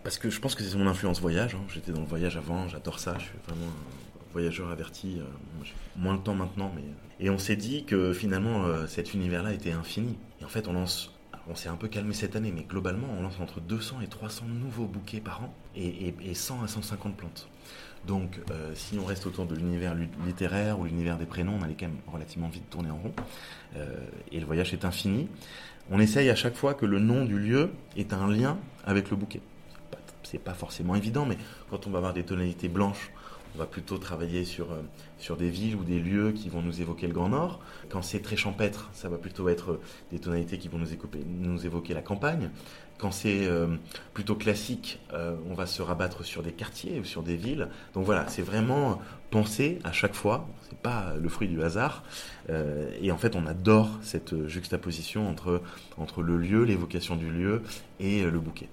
[0.03, 1.53] Parce que je pense que c'est mon influence voyage.
[1.53, 1.63] Hein.
[1.71, 3.15] J'étais dans le voyage avant, j'adore ça.
[3.19, 5.17] Je suis vraiment un voyageur averti.
[5.19, 5.23] Euh,
[5.95, 6.81] moins le temps maintenant, mais
[7.19, 10.17] et on s'est dit que finalement, euh, cet univers-là était infini.
[10.45, 14.01] En fait, on s'est un peu calmé cette année, mais globalement, on lance entre 200
[14.01, 17.49] et 300 nouveaux bouquets par an et, 100 à 150 plantes.
[18.05, 21.75] Donc, euh, si on reste autour de l'univers littéraire ou l'univers des prénoms, on allait
[21.77, 23.13] quand même relativement vite tourner en rond.
[23.75, 23.97] Euh,
[24.31, 25.27] et le voyage est infini.
[25.89, 29.17] On essaye à chaque fois que le nom du lieu ait un lien avec le
[29.17, 29.41] bouquet.
[30.21, 31.37] C'est pas forcément évident, mais
[31.71, 33.11] quand on va avoir des tonalités blanches
[33.55, 34.81] on va plutôt travailler sur, euh,
[35.17, 37.59] sur des villes ou des lieux qui vont nous évoquer le Grand Nord.
[37.89, 39.79] Quand c'est très champêtre, ça va plutôt être
[40.11, 42.49] des tonalités qui vont nous, évoquer, la campagne.
[42.97, 43.75] Quand c'est euh,
[44.13, 47.69] plutôt classique, euh, on va se rabattre sur des quartiers ou sur des villes.
[47.93, 50.47] Donc voilà, c'est vraiment penser à chaque fois.
[50.69, 52.03] C'est pas le fruit du hasard.
[52.49, 55.29] Euh, et en fait, on adore cette juxtaposition
[55.97, 57.63] entre le lieu, l'évocation du lieu
[57.99, 58.69] et le bouquet.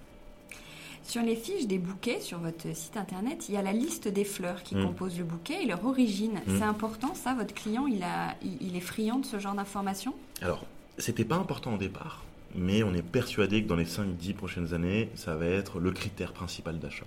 [1.05, 4.25] Sur les fiches des bouquets sur votre site internet, il y a la liste des
[4.25, 4.85] fleurs qui mm.
[4.85, 6.41] composent le bouquet et leur origine.
[6.47, 6.59] Mm.
[6.59, 10.15] C'est important, ça Votre client, il, a, il est friand de ce genre d'informations?
[10.41, 10.65] Alors,
[10.99, 15.09] c'était pas important au départ mais on est persuadé que dans les 5-10 prochaines années,
[15.15, 17.07] ça va être le critère principal d'achat.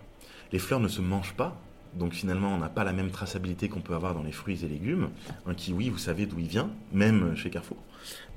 [0.52, 1.60] Les fleurs ne se mangent pas,
[1.94, 4.68] donc finalement on n'a pas la même traçabilité qu'on peut avoir dans les fruits et
[4.68, 5.10] légumes.
[5.46, 7.78] Un kiwi, vous savez d'où il vient, même chez Carrefour.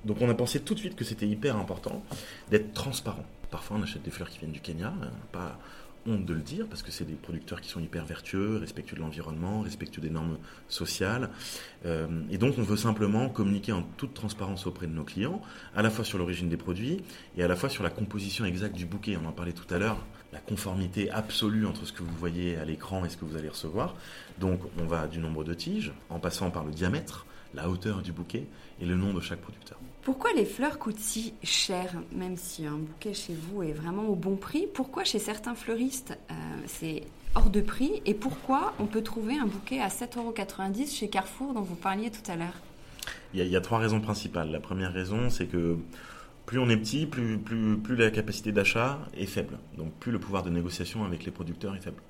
[0.05, 2.03] Donc on a pensé tout de suite que c'était hyper important
[2.51, 3.25] d'être transparent.
[3.51, 5.59] Parfois on achète des fleurs qui viennent du Kenya, hein, pas
[6.07, 9.03] honte de le dire, parce que c'est des producteurs qui sont hyper vertueux, respectueux de
[9.03, 11.31] l'environnement, respectueux des normes sociales.
[11.87, 15.43] Euh, et donc on veut simplement communiquer en toute transparence auprès de nos clients,
[15.75, 17.03] à la fois sur l'origine des produits
[17.37, 19.19] et à la fois sur la composition exacte du bouquet.
[19.23, 22.65] On en parlait tout à l'heure, la conformité absolue entre ce que vous voyez à
[22.65, 23.95] l'écran et ce que vous allez recevoir.
[24.39, 28.13] Donc on va du nombre de tiges, en passant par le diamètre, la hauteur du
[28.13, 28.47] bouquet
[28.81, 29.79] et le nom de chaque producteur.
[30.09, 34.14] Pourquoi les fleurs coûtent si cher, même si un bouquet chez vous est vraiment au
[34.14, 34.66] bon prix?
[34.73, 37.03] Pourquoi chez certains fleuristes euh, c'est
[37.35, 38.01] hors de prix?
[38.07, 42.11] Et pourquoi on peut trouver un bouquet à 7,90 euros chez Carrefour dont vous parliez
[42.11, 42.55] tout à l'heure?
[43.35, 44.51] Il y, a, trois raisons principales.
[44.51, 45.77] La première raison, c'est que
[46.47, 49.59] plus on est petit, plus, plus, la capacité d'achat est faible.
[49.77, 52.01] Donc plus le pouvoir de négociation avec les producteurs est faible.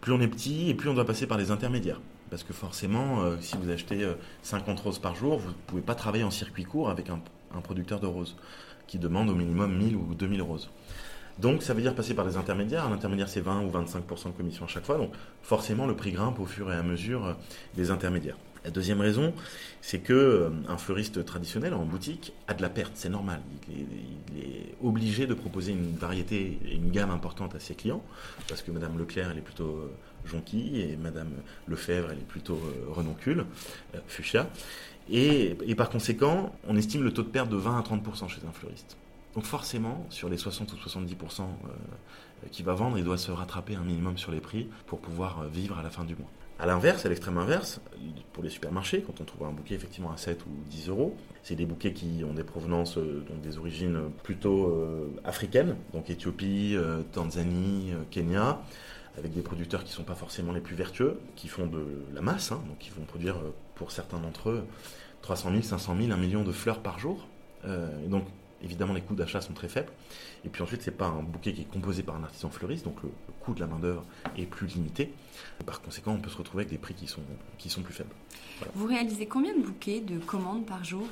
[0.00, 2.00] Plus on est petit et plus on doit passer par des intermédiaires.
[2.30, 4.06] Parce que forcément, euh, si vous achetez
[4.42, 7.20] 50 euh, roses par jour, vous ne pouvez pas travailler en circuit court avec un,
[7.62, 8.36] producteur de roses
[8.86, 10.70] qui demande au minimum 1000 ou 2000 roses.
[11.38, 12.84] Donc ça veut dire passer par des intermédiaires.
[12.84, 14.98] Un intermédiaire, c'est 20 ou 25% de commission à chaque fois.
[14.98, 15.12] Donc
[15.42, 17.34] forcément, le prix grimpe au fur et à mesure euh,
[17.76, 18.36] des intermédiaires.
[18.64, 19.32] La deuxième raison,
[19.80, 23.40] c'est que euh, un fleuriste traditionnel en boutique a de la perte, c'est normal.
[23.68, 23.80] Il
[24.40, 28.02] est, obligé de proposer une variété et une gamme importante à ses clients,
[28.46, 29.90] parce que Madame Leclerc, elle est plutôt euh,
[30.24, 31.30] jonquille, et Madame
[31.66, 33.44] Lefebvre, elle est plutôt euh, renoncule,
[34.06, 34.48] fuchsia.
[35.10, 38.40] Et, et, par conséquent, on estime le taux de perte de 20 à 30% chez
[38.48, 38.96] un fleuriste.
[39.34, 41.42] Donc forcément, sur les 60 ou 70%
[42.52, 45.78] qu'il va vendre, il doit se rattraper un minimum sur les prix pour pouvoir vivre
[45.78, 46.30] à la fin du mois.
[46.60, 47.80] À l'inverse, à l'extrême inverse,
[48.32, 51.54] pour les supermarchés, quand on trouve un bouquet effectivement à 7 ou 10 euros, c'est
[51.54, 56.74] des bouquets qui ont des provenances, euh, donc des origines plutôt euh, africaines, donc Éthiopie,
[56.74, 58.60] euh, Tanzanie, Kenya,
[59.16, 62.22] avec des producteurs qui ne sont pas forcément les plus vertueux, qui font de la
[62.22, 63.36] masse, hein, donc qui vont produire
[63.76, 64.64] pour certains d'entre eux
[65.22, 67.28] 300 000, 500 000, 1 million de fleurs par jour.
[68.06, 68.24] donc
[68.62, 69.92] évidemment les coûts d'achat sont très faibles.
[70.44, 73.02] Et puis ensuite, c'est pas un bouquet qui est composé par un artisan fleuriste, donc
[73.02, 74.04] le, coût de la main-d'œuvre
[74.36, 75.12] est plus limité.
[75.64, 77.22] par conséquent, on peut se retrouver avec des prix qui sont,
[77.56, 78.14] qui sont plus faibles.
[78.74, 81.06] Vous réalisez combien de bouquets de commandes par jour?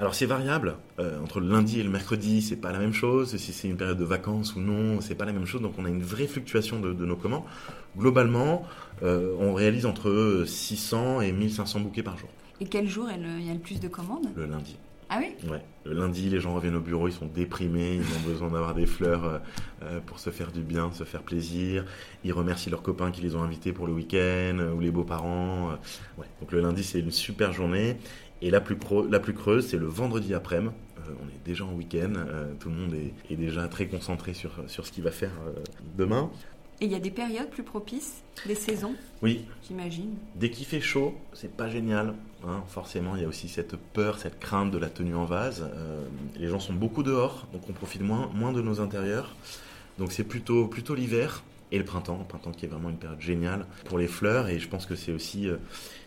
[0.00, 0.76] Alors c'est variable.
[0.98, 3.36] Euh, entre le lundi et le mercredi, c'est pas la même chose.
[3.36, 5.62] Si c'est une période de vacances ou non, c'est pas la même chose.
[5.62, 7.44] Donc on a une vraie fluctuation de, nos commandes.
[7.96, 8.64] Globalement,
[9.02, 12.28] euh, on réalise entre 600 et 1500 bouquets par jour.
[12.60, 14.28] Et quel jour il y a le plus de commandes?
[14.34, 14.76] Le lundi.
[15.10, 15.34] Ah oui.
[15.84, 18.86] Le lundi, les gens reviennent au bureau, ils sont déprimés, ils ont besoin d'avoir des
[18.86, 19.38] fleurs euh,
[19.82, 21.84] euh, pour se faire du bien, se faire plaisir.
[22.24, 25.72] Ils remercient leurs copains qui les ont invités pour le week-end euh, ou les beaux-parents.
[26.40, 27.96] Donc le lundi, c'est une super journée.
[28.42, 30.74] Et la plus, creuse, c'est le vendredi après-midi.
[31.06, 32.12] on est déjà en week-end,
[32.60, 32.94] tout le monde
[33.30, 35.30] est, déjà très concentré sur ce qu'il va faire
[35.96, 36.30] demain.
[36.80, 39.44] Et il y a des périodes plus propices, des saisons Oui.
[39.68, 40.14] J'imagine.
[40.34, 42.14] Dès qu'il fait chaud, c'est pas génial.
[42.46, 42.62] Hein.
[42.68, 45.62] Forcément, il y a aussi cette peur, cette crainte de la tenue en vase.
[45.74, 46.04] Euh,
[46.36, 49.34] les gens sont beaucoup dehors, donc on profite moins, moins de nos intérieurs.
[49.98, 52.18] Donc c'est plutôt, plutôt l'hiver et le printemps.
[52.18, 54.48] Le printemps qui est vraiment une période géniale pour les fleurs.
[54.48, 55.56] Et je pense que c'est aussi, euh,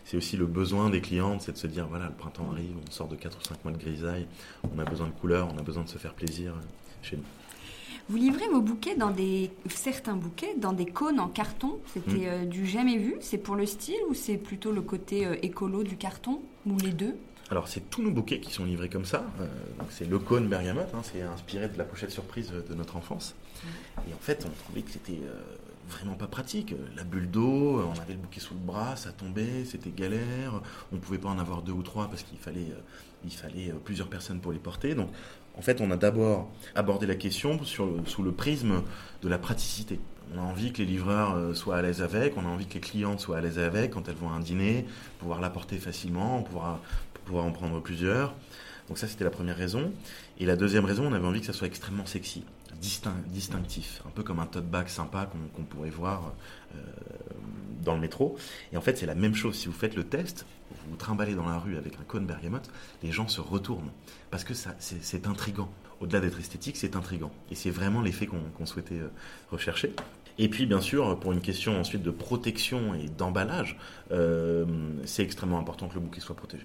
[0.04, 2.90] c'est aussi le besoin des clientes, c'est de se dire voilà, le printemps arrive, on
[2.90, 4.26] sort de 4 ou 5 mois de grisaille,
[4.74, 6.60] on a besoin de couleurs, on a besoin de se faire plaisir euh,
[7.02, 7.24] chez nous.
[8.08, 11.78] Vous livrez vos bouquets dans des certains bouquets dans des cônes en carton.
[11.92, 12.26] C'était mm.
[12.26, 13.16] euh, du jamais vu.
[13.20, 16.92] C'est pour le style ou c'est plutôt le côté euh, écolo du carton ou les
[16.92, 17.14] deux?
[17.50, 19.26] Alors c'est tous nos bouquets qui sont livrés comme ça.
[19.40, 19.46] Euh,
[19.90, 21.02] c'est le cône bergamote, hein.
[21.02, 23.34] c'est inspiré de la pochette surprise de notre enfance.
[23.62, 23.68] Mm.
[24.10, 25.20] Et en fait, on trouvait que c'était
[25.88, 26.74] vraiment pas pratique.
[26.96, 30.62] La bulle d'eau, on avait le bouquet sous le bras, ça tombait, c'était galère.
[30.92, 32.72] On ne pouvait pas en avoir deux ou trois parce qu'il fallait,
[33.24, 34.94] il fallait plusieurs personnes pour les porter.
[34.94, 35.08] Donc
[35.58, 38.82] en fait, on a d'abord abordé la question sous le prisme
[39.22, 39.98] de la praticité.
[40.34, 42.74] On a envie que les livreurs euh, soient à l'aise avec, on a envie que
[42.74, 44.86] les clientes soient à l'aise avec quand elles vont à un dîner,
[45.18, 46.80] pouvoir l'apporter facilement, pouvoir,
[47.24, 48.34] pouvoir en prendre plusieurs.
[48.88, 49.92] Donc ça, c'était la première raison.
[50.38, 52.44] Et la deuxième raison, on avait envie que ça soit extrêmement sexy,
[52.80, 56.32] distinctif, un peu comme un tote bag sympa qu'on pourrait voir
[56.74, 56.78] euh,
[57.84, 58.36] dans le métro.
[58.72, 59.56] Et en fait, c'est la même chose.
[59.56, 62.70] Si vous faites le test, vous vous trimballez dans la rue avec un cône bergamote,
[63.02, 63.90] les gens se retournent.
[64.30, 65.70] Parce que c'est intrigant.
[66.00, 67.32] Au-delà d'être esthétique, c'est intrigant.
[67.50, 69.10] Et c'est vraiment l'effet qu'on souhaitait euh,
[69.50, 69.92] rechercher.
[70.38, 73.76] Et puis, bien sûr, pour une question ensuite de protection et d'emballage,
[74.12, 74.64] euh,
[75.04, 76.64] c'est extrêmement important que le bouquet soit protégé.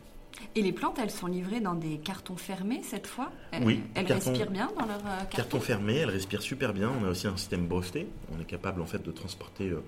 [0.56, 3.82] Et les plantes, elles sont livrées dans des cartons fermés cette fois Oui.
[3.96, 6.92] Elles respirent bien dans leur euh, carton Carton fermé, elles respirent super bien.
[7.02, 8.08] On a aussi un système breveté.
[8.36, 9.84] On est capable en fait de transporter euh,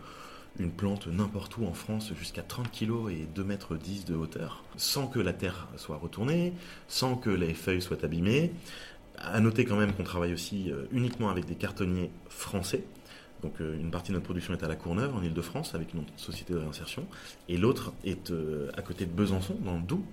[0.59, 4.63] une plante n'importe où en France jusqu'à 30 kg et 2 mètres 10 de hauteur,
[4.77, 6.53] sans que la terre soit retournée,
[6.87, 8.51] sans que les feuilles soient abîmées.
[9.17, 12.83] À noter quand même qu'on travaille aussi uniquement avec des cartonniers français.
[13.41, 16.03] Donc euh, une partie de notre production est à La Courneuve, en Ile-de-France, avec une
[16.15, 17.05] société de réinsertion,
[17.49, 20.03] et l'autre est euh, à côté de Besançon, dans le Doubs.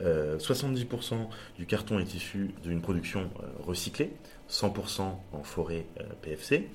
[0.00, 1.16] 70% euh,
[1.56, 3.30] du carton est issu d'une production
[3.64, 4.12] recyclée,
[4.50, 5.86] 100% en forêt
[6.22, 6.68] PFC,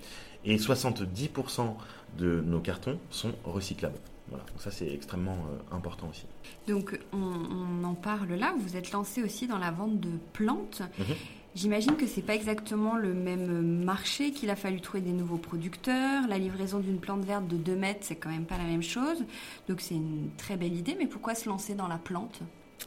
[0.46, 1.76] et 70%
[2.18, 4.00] de nos cartons sont recyclables.
[4.30, 5.38] Voilà, donc ça c'est extrêmement
[5.72, 6.26] important aussi.
[6.68, 10.82] Donc on, en parle là, vous êtes lancé aussi dans la vente de plantes.
[10.98, 11.16] Mhm.
[11.56, 16.28] J'imagine que c'est pas exactement le même marché, qu'il a fallu trouver des nouveaux producteurs.
[16.28, 19.26] La livraison d'une plante verte de 2 mètres, c'est quand même pas la même chose.
[19.68, 22.42] Donc c'est une très belle idée, mais pourquoi se lancer dans la plante?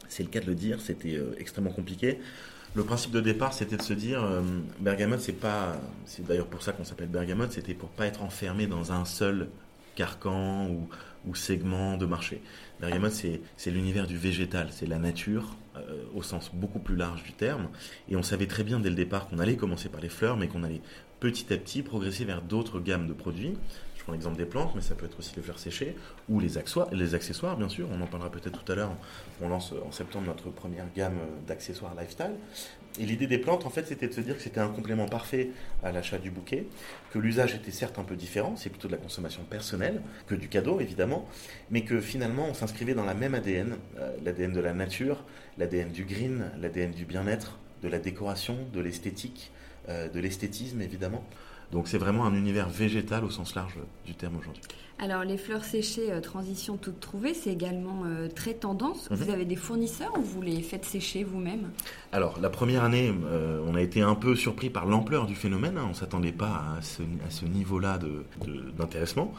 [0.09, 2.19] C'est le cas de le dire, c'était euh, extrêmement compliqué.
[2.75, 4.41] Le principe de départ, c'était de se dire, euh,
[4.79, 8.67] bergamote, c'est pas, c'est d'ailleurs pour ça qu'on s'appelle bergamote, c'était pour pas être enfermé
[8.67, 9.49] dans un seul
[9.97, 10.89] carcan ou,
[11.27, 12.41] ou segment de marché.
[13.57, 17.69] C'est l'univers du végétal, c'est la nature euh, au sens beaucoup plus large du terme.
[18.09, 20.49] Et on savait très bien dès le départ qu'on allait commencer par les fleurs, mais
[20.49, 20.81] qu'on allait
[21.21, 23.55] petit à petit progresser vers d'autres gammes de produits.
[23.97, 25.97] Je prends l'exemple des plantes, mais ça peut être aussi les fleurs séchées
[26.29, 27.87] ou les accessoires, les accessoires bien sûr.
[27.93, 28.91] On en parlera peut-être tout à l'heure.
[29.41, 32.35] On lance en septembre notre première gamme d'accessoires lifestyle.
[33.01, 35.51] Et l'idée des plantes, en fait, c'était de se dire que c'était un complément parfait
[35.83, 36.67] à l'achat du bouquet,
[37.13, 40.49] que l'usage était certes un peu différent, c'est plutôt de la consommation personnelle que du
[40.49, 41.27] cadeau, évidemment,
[41.71, 45.25] mais que finalement, on s'inscrivait dans la même ADN, euh, l'ADN de la nature,
[45.57, 49.53] l'ADN du green, l'ADN du bien-être, de la décoration, de l'esthétique,
[49.89, 51.25] euh, de l'esthétisme, évidemment.
[51.73, 54.63] Donc c'est vraiment un univers végétal au sens large du terme aujourd'hui.
[54.99, 59.09] Alors les fleurs séchées, euh, transition toute trouvée, c'est également euh, très tendance.
[59.11, 59.31] Vous mhm.
[59.31, 61.71] avez des fournisseurs ou vous les faites sécher vous-même?
[62.13, 65.79] Alors la première année, euh, on a été un peu surpris par l'ampleur du phénomène.
[65.79, 65.85] Hein.
[65.87, 67.03] On ne s'attendait pas à ce,
[67.45, 67.99] niveau-là
[68.79, 69.33] d'intéressement.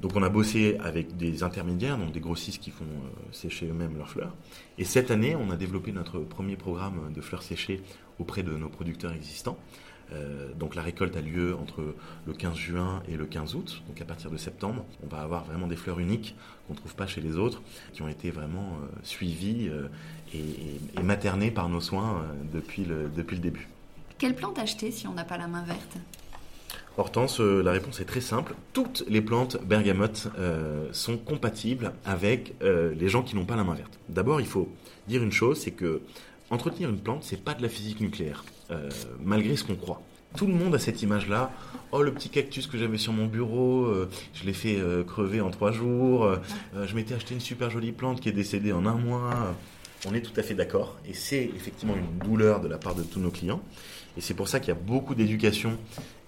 [0.00, 2.84] donc on a bossé avec des intermédiaires, donc des grossistes qui font
[3.30, 4.34] sécher eux-mêmes leurs fleurs.
[4.78, 7.82] Et cette année, on a développé notre premier programme de fleurs séchées
[8.18, 9.58] auprès de nos producteurs existants.
[10.12, 11.94] Euh, donc la récolte a lieu entre
[12.26, 13.82] le 15 juin et le 15 août.
[13.88, 16.34] Donc à partir de septembre, on va avoir vraiment des fleurs uniques
[16.66, 17.62] qu'on ne trouve pas chez les autres,
[17.92, 19.88] qui ont été vraiment euh, suivies euh,
[20.34, 23.68] et, maternées par nos soins depuis, le, depuis le début.
[24.18, 25.96] Quelle plante acheter si on n'a pas la main verte?
[26.96, 28.54] Hortense, la réponse est très simple.
[28.72, 30.28] Toutes les plantes bergamotes
[30.92, 33.98] sont compatibles avec les gens qui n'ont pas la main verte.
[34.08, 34.68] D'abord, il faut
[35.08, 36.00] dire une chose, c'est que
[36.50, 38.44] entretenir une plante, c'est pas de la physique nucléaire.
[38.70, 38.88] Euh,
[39.22, 40.00] malgré ce qu'on croit.
[40.36, 41.52] Tout le monde a cette image-là.
[41.92, 45.40] Oh, le petit cactus que j'avais sur mon bureau, euh, je l'ai fait euh, crever
[45.40, 46.28] en trois jours.
[46.74, 49.54] je m'étais acheté une super jolie plante qui est décédée en un mois.
[50.06, 50.98] On est tout à fait d'accord.
[51.06, 53.62] Et c'est effectivement une douleur de la part de tous nos clients.
[54.16, 55.78] Et c'est pour ça qu'il y a beaucoup d'éducation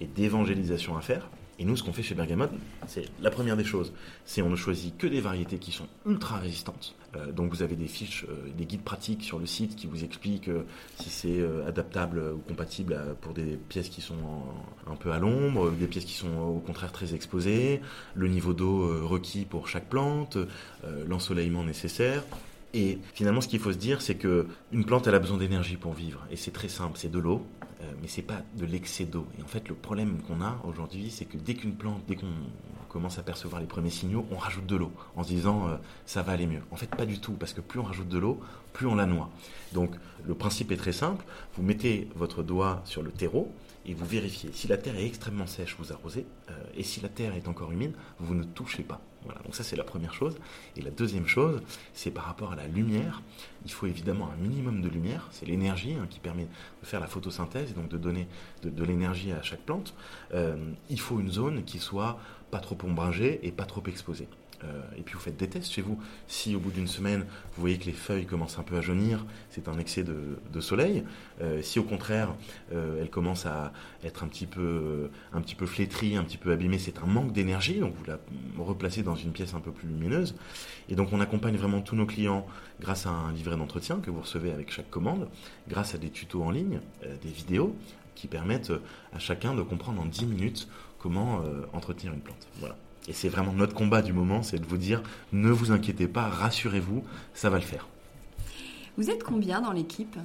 [0.00, 1.28] et d'évangélisation à faire.
[1.58, 2.52] Et nous, ce qu'on fait chez Bergamote,
[2.86, 3.92] c'est la première des choses,
[4.26, 6.94] c'est on ne choisit que des variétés qui sont ultra résistantes.
[7.16, 10.04] Euh, donc vous avez des fiches, euh, des guides pratiques sur le site qui vous
[10.04, 10.66] expliquent euh,
[11.00, 14.14] si c'est adaptable ou compatible pour des pièces qui sont
[14.86, 17.80] un peu à l'ombre, des pièces qui sont au contraire très exposées,
[18.14, 20.38] le niveau d'eau requis pour chaque plante,
[21.06, 22.22] l'ensoleillement nécessaire.
[22.74, 25.76] Et finalement, ce qu'il faut se dire, c'est que une plante, elle a besoin d'énergie
[25.76, 26.26] pour vivre.
[26.30, 27.46] Et c'est très simple, c'est de l'eau,
[27.82, 29.26] euh, mais c'est pas de l'excès d'eau.
[29.38, 32.26] Et en fait, le problème qu'on a aujourd'hui, c'est que dès qu'une plante, dès qu'on
[32.88, 36.22] commence à percevoir les premiers signaux, on rajoute de l'eau en se disant euh, ça
[36.22, 36.62] va aller mieux.
[36.70, 38.40] En fait, pas du tout, parce que plus on rajoute de l'eau,
[38.72, 39.30] plus on la noie.
[39.72, 39.94] Donc,
[40.26, 41.24] le principe est très simple.
[41.56, 43.52] Vous mettez votre doigt sur le terreau
[43.84, 44.50] et vous vérifiez.
[44.52, 46.26] Si la terre est extrêmement sèche, vous arrosez.
[46.50, 49.00] Euh, et si la terre est encore humide, vous ne touchez pas.
[49.26, 50.36] Voilà, donc ça c'est la première chose.
[50.76, 51.60] Et la deuxième chose,
[51.92, 53.22] c'est par rapport à la lumière.
[53.64, 55.28] Il faut évidemment un minimum de lumière.
[55.32, 58.28] C'est l'énergie hein, qui permet de faire la photosynthèse et donc de donner
[58.62, 59.94] de, l'énergie à chaque plante.
[60.32, 60.56] Euh,
[60.88, 62.18] il faut une zone qui soit
[62.50, 64.28] pas trop ombragée et pas trop exposée.
[64.64, 65.98] Euh, et puis vous faites des tests chez vous.
[66.26, 69.24] Si au bout d'une semaine, vous voyez que les feuilles commencent un peu à jaunir,
[69.50, 71.04] c'est un excès de, soleil.
[71.42, 72.34] Euh, si au contraire,
[72.72, 73.72] euh, elles commencent à
[74.04, 77.32] être un petit, peu, un petit peu flétries, un petit peu abîmées, c'est un manque
[77.32, 77.78] d'énergie.
[77.78, 78.18] Donc vous la
[78.58, 80.34] replacez dans une pièce un peu plus lumineuse.
[80.88, 82.46] Et donc on accompagne vraiment tous nos clients
[82.80, 85.28] grâce à un livret d'entretien que vous recevez avec chaque commande,
[85.68, 86.80] grâce à des tutos en ligne,
[87.22, 87.76] des vidéos
[88.14, 88.72] qui permettent
[89.12, 91.42] à chacun de comprendre en 10 minutes comment
[91.72, 92.48] entretenir une plante.
[92.58, 92.76] Voilà.
[93.08, 96.28] Et c'est vraiment notre combat du moment, c'est de vous dire, ne vous inquiétez pas,
[96.28, 97.88] rassurez-vous, ça va le faire.
[98.96, 100.16] Vous êtes combien dans l'équipe?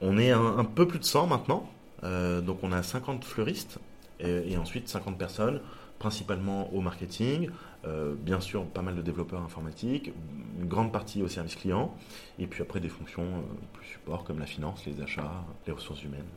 [0.00, 1.70] On est un, peu plus de 100 maintenant.
[2.04, 3.78] Euh, donc on a 50 fleuristes
[4.20, 5.60] et, ensuite 50 personnes,
[5.98, 7.50] principalement au marketing,
[7.86, 10.12] euh, bien sûr pas mal de développeurs informatiques,
[10.58, 11.94] une grande partie au service client,
[12.38, 16.02] et puis après des fonctions euh, plus support comme la finance, les achats, les ressources
[16.02, 16.28] humaines.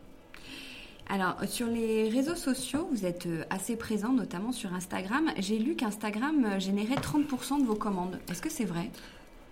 [1.11, 5.31] Alors, sur les réseaux sociaux, vous êtes euh, assez présent, notamment sur Instagram.
[5.39, 8.19] J'ai lu qu'Instagram euh, générait 30% de vos commandes.
[8.29, 8.91] Est-ce que c'est vrai?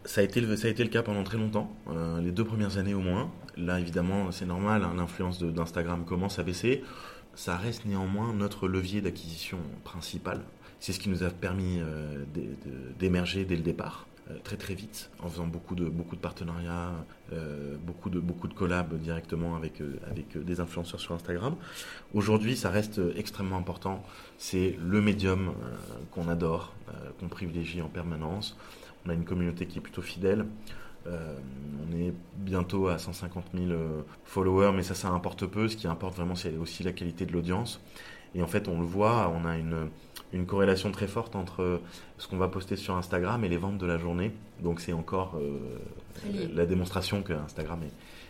[0.06, 3.32] Ça a, été le, cas pendant très longtemps, euh, les deux premières années au moins.
[3.58, 6.84] Là, évidemment, c'est normal, hein, l'influence d'Instagram commence à baisser.
[7.34, 10.42] Ça reste néanmoins notre levier d'acquisition principal.
[10.80, 11.80] C'est ce qui nous a permis
[13.00, 14.07] d'émerger dès le départ.
[14.30, 16.92] Euh, très très vite en faisant beaucoup de, beaucoup de partenariats,
[17.32, 21.56] euh, beaucoup, de, beaucoup de collabs directement avec, euh, avec des influenceurs sur Instagram.
[22.14, 24.04] Aujourd'hui, ça reste extrêmement important.
[24.38, 25.54] C'est le médium
[26.12, 26.74] qu'on adore,
[27.20, 28.58] qu'on privilégie en permanence.
[29.06, 30.46] On a une communauté qui est plutôt fidèle.
[31.06, 33.80] on est bientôt à 150 000
[34.26, 35.70] followers, mais ça, ça importe peu.
[35.70, 37.80] Ce qui importe vraiment, c'est aussi la qualité de l'audience.
[38.36, 39.90] Et en fait, on le voit, on a une,
[40.34, 41.82] une corrélation très forte entre
[42.18, 44.32] ce qu'on va poster sur Instagram et les ventes de la journée.
[44.62, 45.80] Donc c'est encore euh,
[46.54, 47.80] la démonstration que Instagram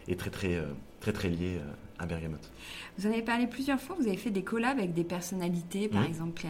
[0.08, 0.66] est, très très euh,
[1.00, 2.52] très très lié euh, à Bergamote.
[2.98, 6.04] Vous en avez parlé plusieurs fois, vous avez fait des collabs avec des personnalités, par
[6.04, 6.44] exemple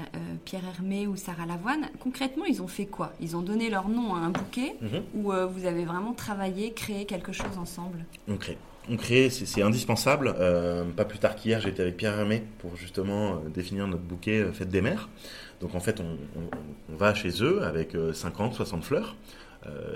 [0.43, 1.89] Pierre, Hermé ou Sarah Lavoine.
[1.99, 3.13] Concrètement, ils ont fait quoi?
[3.21, 5.03] Ils ont donné leur nom à un bouquet mhm.
[5.15, 7.99] ou vous avez vraiment travaillé, créé quelque chose ensemble?
[8.27, 8.57] On crée
[8.89, 10.34] on crée, c'est indispensable.
[10.39, 14.39] Euh, pas plus tard qu'hier, j'étais avec Pierre Hermé pour justement euh, définir notre bouquet
[14.39, 15.10] euh, Fête des mères.
[15.62, 16.17] Donc en fait, on,
[16.95, 19.15] va chez eux avec 50, 60 fleurs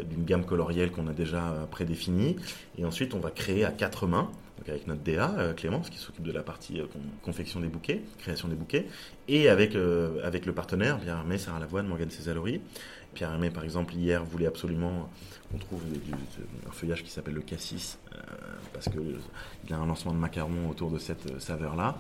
[0.10, 2.36] d'une gamme colorielle qu'on a déjà prédéfinie.
[2.80, 4.32] Et ensuite, on va créer à quatre mains,
[4.68, 6.82] avec notre DA, Clémence, qui s'occupe de la partie
[7.22, 8.88] confection des bouquets, création des bouquets,
[9.28, 9.78] et avec,
[10.24, 12.60] avec le partenaire, Pierre Hermé, Sarah Lavoine, Morgane Césalori.
[13.14, 15.10] Pierre Hermé, par exemple, hier voulait absolument
[15.52, 15.82] qu'on trouve
[16.68, 18.20] un feuillage qui s'appelle le cassis, euh,
[18.74, 19.20] parce qu'il
[19.70, 21.98] y a un lancement de macarons autour de cette euh, saveur-là.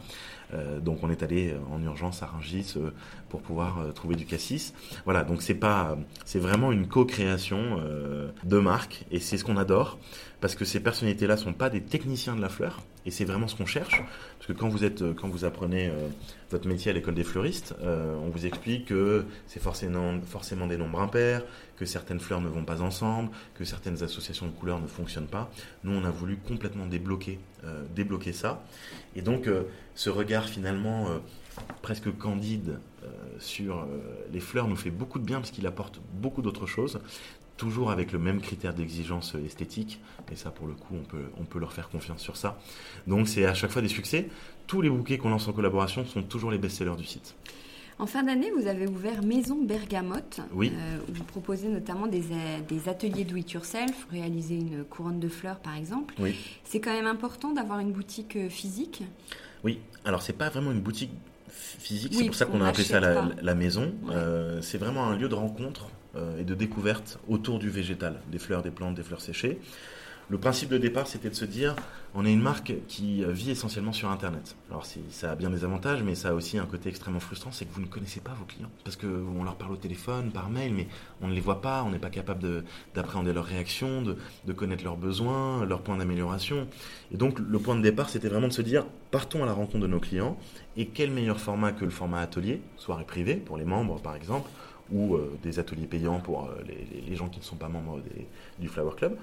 [0.53, 2.75] Euh, donc on est allé en urgence à Rungis
[3.29, 4.73] pour pouvoir trouver du cassis.
[5.05, 7.81] Voilà, donc c'est pas, c'est vraiment une co-création
[8.43, 9.97] de marque et c'est ce qu'on adore
[10.41, 13.55] parce que ces personnalités-là sont pas des techniciens de la fleur et c'est vraiment ce
[13.55, 14.01] qu'on cherche.
[14.37, 15.91] Parce que quand vous êtes, quand vous apprenez
[16.49, 20.99] votre métier à l'école des fleuristes, on vous explique que c'est forcément, forcément des nombres
[20.99, 21.43] impairs,
[21.81, 25.49] que certaines fleurs ne vont pas ensemble, que certaines associations de couleurs ne fonctionnent pas.
[25.83, 28.63] Nous, on a voulu complètement débloquer, euh, débloquer ça.
[29.15, 29.63] Et donc, euh,
[29.95, 31.17] ce regard finalement euh,
[31.81, 32.79] presque candide
[33.39, 33.87] sur
[34.31, 37.01] les fleurs nous fait beaucoup de bien parce qu'il apporte beaucoup d'autres choses,
[37.61, 40.01] toujours avec le même critère d'exigence esthétique.
[40.31, 42.57] Et ça, pour le coup, on peut, on peut leur faire confiance sur ça.
[43.05, 44.29] Donc, c'est à chaque fois des succès.
[44.65, 47.35] Tous les bouquets qu'on lance en collaboration sont toujours les best-sellers du site.
[47.99, 50.71] En fin d'année, vous avez ouvert Maison Bergamote, oui.
[50.73, 52.23] Euh, où vous proposez notamment des,
[52.67, 56.15] des ateliers do it yourself, réaliser une couronne de fleurs par exemple.
[56.17, 56.35] Oui.
[56.63, 59.03] C'est quand même important d'avoir une boutique euh, physique?
[59.63, 61.11] Oui, alors c'est pas vraiment une boutique
[61.51, 63.93] physique, c'est pour ça qu'on a appelé ça la, maison.
[64.09, 65.89] Euh, c'est vraiment un lieu de rencontre
[66.37, 69.59] et de découverte autour du végétal, des fleurs, des plantes, des fleurs séchées.
[70.31, 71.75] Le principe de départ, c'était de se dire,
[72.15, 74.55] on est une marque qui vit essentiellement sur Internet.
[74.69, 77.65] Alors ça a bien des avantages, mais ça a aussi un côté extrêmement frustrant, c'est
[77.65, 78.71] que vous ne connaissez pas vos clients.
[78.85, 80.87] Parce qu'on leur parle au téléphone, par mail, mais
[81.21, 82.63] on ne les voit pas, on n'est pas capable
[82.95, 86.65] d'appréhender leurs réactions, de, connaître leurs besoins, leurs points d'amélioration.
[87.11, 89.79] Et donc le point de départ, c'était vraiment de se dire, partons à la rencontre
[89.79, 90.37] de nos clients,
[90.77, 94.49] et quel meilleur format que le format atelier, soirée privée, pour les membres par exemple,
[94.91, 96.61] ou euh, des ateliers payants pour euh,
[97.07, 98.01] les, gens qui ne sont pas membres
[98.59, 99.17] du Flower Club.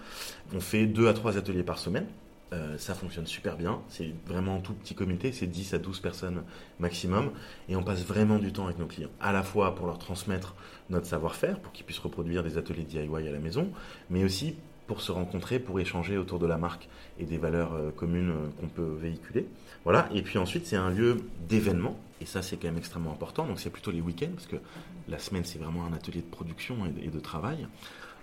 [0.54, 2.06] On fait deux à trois ateliers par semaine.
[2.52, 3.80] Euh, ça fonctionne super bien.
[3.88, 6.42] C'est vraiment un tout petit comité, c'est 10 à 12 personnes
[6.78, 7.30] maximum.
[7.68, 9.10] Et on passe vraiment du temps avec nos clients.
[9.20, 10.54] À la fois pour leur transmettre
[10.88, 13.70] notre savoir-faire, pour qu'ils puissent reproduire des ateliers DIY à la maison,
[14.08, 14.54] mais aussi
[14.86, 18.96] pour se rencontrer, pour échanger autour de la marque et des valeurs communes qu'on peut
[18.98, 19.46] véhiculer.
[19.84, 20.08] Voilà.
[20.14, 23.46] Et puis ensuite, c'est un lieu d'événement et ça, c'est quand même extrêmement important.
[23.46, 24.56] Donc, c'est plutôt les week-ends, parce que
[25.08, 27.66] la semaine, c'est vraiment un atelier de production et de, travail.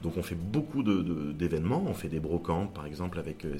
[0.02, 1.84] Donc, on fait beaucoup d'événements.
[1.88, 3.58] on fait des brocantes, par exemple, avec euh,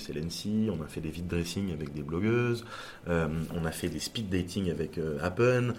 [0.70, 2.66] on a fait des vide dressing avec des blogueuses.
[3.08, 5.74] Euh, on a fait des speed dating avec euh, Appen.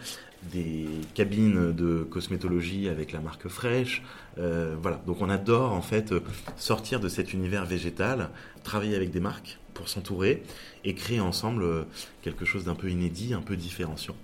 [0.53, 4.03] des cabines de cosmétologie avec la marque Fresh.
[4.39, 6.15] Euh, voilà, donc on adore en fait
[6.57, 8.31] sortir de cet univers végétal,
[8.63, 10.43] travailler avec des marques pour s'entourer
[10.85, 11.87] et créer ensemble
[12.23, 14.17] quelque chose d'un peu inédit, un peu différenciant.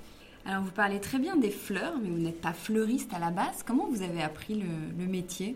[0.45, 3.63] Alors vous parlez très bien des fleurs, mais vous n'êtes pas fleuriste à la base.
[3.65, 5.55] Comment vous avez appris le, métier?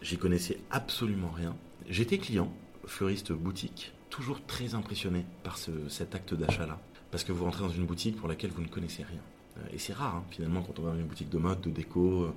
[0.00, 1.56] J'y connaissais absolument rien.
[1.88, 2.52] J'étais client,
[2.86, 6.78] fleuriste boutique, toujours très impressionné par cet acte d'achat-là.
[7.10, 9.20] Parce que vous rentrez dans une boutique pour laquelle vous ne connaissez rien.
[9.56, 11.70] Euh, et c'est rare, hein, finalement, quand on va dans une boutique de mode, de
[11.70, 12.32] déco,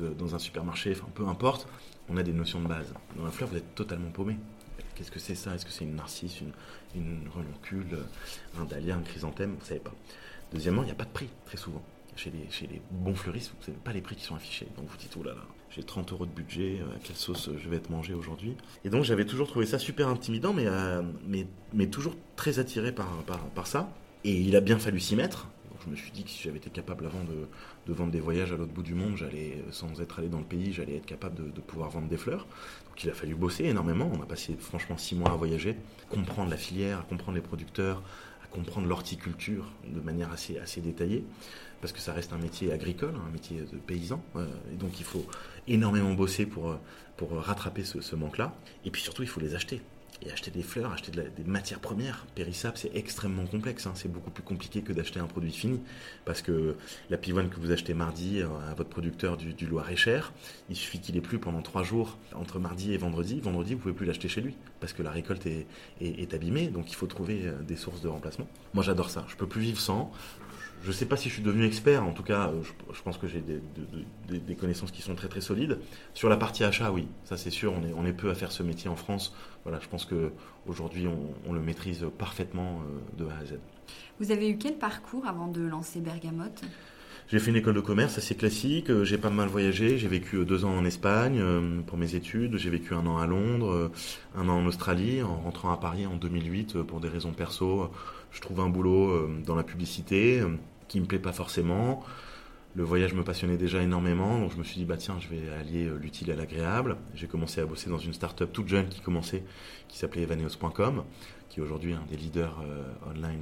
[0.00, 1.68] euh, dans un supermarché, enfin peu importe,
[2.08, 2.92] on a des notions de base.
[3.16, 4.36] Dans la fleur, vous êtes totalement paumé.
[4.94, 5.54] Qu'est-ce que c'est ça?
[5.54, 6.52] Est-ce que c'est une narcisse, une,
[6.96, 7.98] une reloncule,
[8.58, 9.52] un dahlia, un chrysanthème?
[9.52, 9.94] Vous ne savez pas.
[10.56, 11.82] Deuxièmement, il n'y a pas de prix, très souvent.
[12.16, 14.66] Chez les, chez bons fleuristes, vous ne savez pas les prix qui sont affichés.
[14.78, 17.50] Donc vous dites, oh là là, j'ai 30 euros de budget, à euh, quelle sauce
[17.62, 20.66] je vais être mangé aujourd'hui Et donc j'avais toujours trouvé ça super intimidant, mais,
[21.74, 23.06] mais toujours très attiré par,
[23.66, 23.92] ça.
[24.24, 25.48] Et il a bien fallu s'y mettre.
[25.84, 28.56] je me suis dit que si j'avais été capable avant de, vendre des voyages à
[28.56, 31.60] l'autre bout du monde, j'allais, sans être allé dans le pays, j'allais être capable de,
[31.60, 32.46] pouvoir vendre des fleurs.
[32.88, 34.10] Donc il a fallu bosser énormément.
[34.14, 35.76] On a passé franchement six mois à voyager,
[36.08, 38.02] comprendre la filière, comprendre les producteurs,
[38.56, 41.24] comprendre l'horticulture de manière assez, assez détaillée,
[41.80, 44.22] parce que ça reste un métier agricole, un métier de paysan.
[44.34, 45.26] Euh, et donc il faut
[45.68, 46.78] énormément bosser pour,
[47.16, 48.54] pour rattraper ce manque-là.
[48.84, 49.80] Et puis surtout, il faut les acheter.
[50.22, 53.86] Et acheter des fleurs, acheter des matières premières périssables, c'est extrêmement complexe.
[53.86, 53.92] Hein.
[53.94, 55.80] C'est beaucoup plus compliqué que d'acheter un produit fini.
[56.24, 56.76] Parce que
[57.10, 60.32] la pivoine que vous achetez mardi euh, à votre producteur du, du Loir-et-Cher,
[60.70, 63.40] il suffit qu'il ait plu pendant trois jours entre mardi et vendredi.
[63.40, 64.56] Vendredi, vous pouvez plus l'acheter chez lui.
[64.80, 65.66] Parce que la récolte est,
[66.00, 66.68] est, abîmée.
[66.68, 68.48] Donc il faut trouver euh, des sources de remplacement.
[68.72, 69.26] Moi, j'adore ça.
[69.28, 70.12] Je peux plus vivre sans.
[70.82, 72.62] Je ne sais pas si je suis devenu expert, en tout cas, euh,
[72.92, 75.78] je, pense que j'ai des, connaissances qui sont très très solides.
[76.14, 78.52] Sur la partie achat, oui, ça c'est sûr, on est, on est peu à faire
[78.52, 79.34] ce métier en France.
[79.64, 83.58] Voilà, je pense qu'aujourd'hui, on, on le maîtrise parfaitement euh, de A à Z.
[84.20, 86.62] Vous avez eu quel parcours avant de lancer Bergamote?
[87.28, 90.44] J'ai fait une école de commerce assez classique, euh, j'ai pas mal voyagé, j'ai vécu
[90.44, 91.42] deux ans en Espagne
[91.84, 93.90] pour mes études, j'ai vécu un an à Londres,
[94.36, 97.90] un an en Australie, en rentrant à Paris en 2008 pour des raisons perso,
[98.36, 100.42] je trouve un boulot dans la publicité
[100.88, 102.04] qui me plaît pas forcément.
[102.76, 105.50] Le voyage me passionnait déjà énormément, donc je me suis dit, bah tiens, je vais
[105.58, 106.98] allier euh, l'utile à l'agréable.
[107.14, 109.44] J'ai commencé à bosser dans une start-up toute jeune qui commençait,
[109.88, 111.04] qui s'appelait evaneos.com,
[111.48, 113.40] qui est aujourd'hui un des leaders euh, online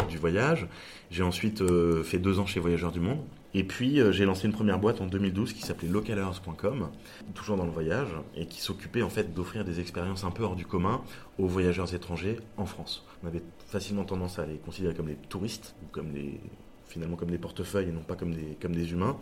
[0.00, 0.66] euh, du voyage.
[1.10, 1.62] J'ai ensuite
[2.02, 3.20] fait deux ans chez Voyageurs du Monde.
[3.58, 6.90] Et puis j'ai lancé une première boîte en 2012 qui s'appelait localers.com,
[7.32, 10.56] toujours dans le voyage, et qui s'occupait en fait d'offrir des expériences un peu hors
[10.56, 11.00] du commun
[11.38, 13.02] aux voyageurs étrangers en France.
[13.24, 16.12] On avait facilement tendance à les considérer comme des touristes ou comme
[16.86, 19.16] finalement comme des portefeuilles et non pas comme des, comme des humains.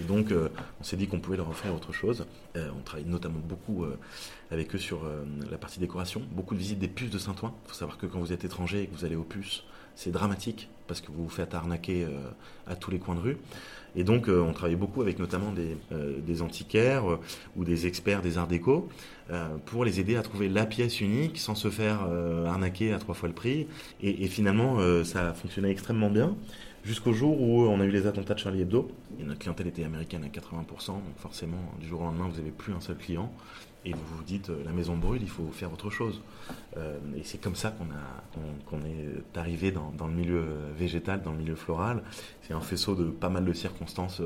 [0.00, 0.48] Et donc, euh,
[0.80, 2.24] on s'est dit qu'on pouvait leur offrir autre chose.
[2.56, 3.98] Euh, on travaille notamment beaucoup euh,
[4.50, 5.02] avec eux sur
[5.50, 7.54] la partie décoration, beaucoup de visites des puces de Saint-Ouen.
[7.66, 9.62] Il faut savoir que quand vous êtes étranger et que vous allez aux puces,
[9.94, 12.06] c'est dramatique parce que vous vous faites arnaquer
[12.66, 13.36] à tous les coins de rue.
[13.96, 15.76] Et donc, on travaille beaucoup avec notamment des,
[16.20, 17.04] des antiquaires
[17.56, 18.88] ou des experts des arts déco
[19.66, 22.00] pour les aider à trouver la pièce unique sans se faire
[22.46, 23.66] arnaquer à trois fois le prix.
[24.02, 26.36] Et, finalement, ça a fonctionné extrêmement bien.
[26.84, 28.90] Jusqu'au jour où on a eu les attentats de Charlie Hebdo.
[29.18, 32.50] Et notre clientèle était américaine à 80%, donc forcément, du jour au lendemain, vous n'avez
[32.50, 33.32] plus un seul client.
[33.84, 36.22] Et vous vous dites, euh, la maison brûle, il faut faire autre chose.
[36.76, 40.72] Euh, et c'est comme ça qu'on a, qu'on, est arrivé dans, dans, le milieu euh,
[40.76, 42.02] végétal, dans le milieu floral.
[42.42, 44.22] C'est un faisceau de pas mal de circonstances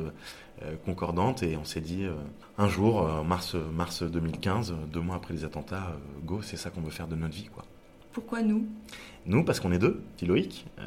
[0.84, 1.42] concordantes.
[1.42, 2.04] Et on s'est dit,
[2.56, 6.90] un jour, mars, mars 2015, deux mois après les attentats, go, c'est ça qu'on veut
[6.90, 7.64] faire de notre vie, quoi.
[8.12, 8.66] Pourquoi nous?
[9.26, 10.82] Nous, parce qu'on est deux, Loïc, euh,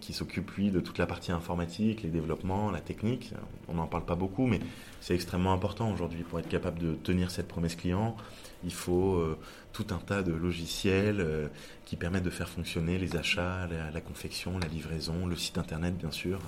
[0.00, 3.34] qui s'occupe lui de toute la partie informatique, les développements, la technique.
[3.68, 4.58] On n'en parle pas beaucoup, mais
[5.02, 8.16] c'est extrêmement important aujourd'hui pour être capable de tenir cette promesse client.
[8.64, 9.36] Il faut euh,
[9.72, 11.48] tout un tas de logiciels euh,
[11.84, 16.12] qui permettent de faire fonctionner les achats, la confection, la livraison, le site internet, bien
[16.12, 16.38] sûr.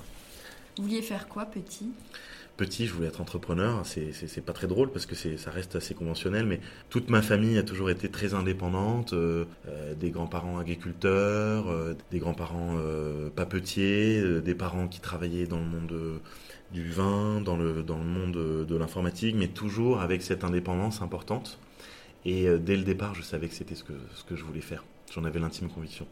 [0.76, 1.90] Vous vouliez faire quoi, petit?
[2.56, 3.84] Petit, je voulais être entrepreneur.
[3.84, 7.64] C'est pas très drôle parce que ça reste assez conventionnel, mais toute ma famille a
[7.64, 9.14] toujours été très indépendante.
[9.14, 9.46] Euh,
[9.98, 11.66] des grands-parents agriculteurs,
[12.12, 12.78] des grands-parents
[13.34, 16.20] papetiers, des parents qui travaillaient dans le monde
[16.72, 18.32] du vin, dans le, dans le monde
[18.66, 21.58] de l'informatique, mais toujours avec cette indépendance importante.
[22.24, 24.84] Et dès le départ, je savais que c'était ce que, ce que je voulais faire.
[25.12, 26.06] J'en avais l'intime conviction.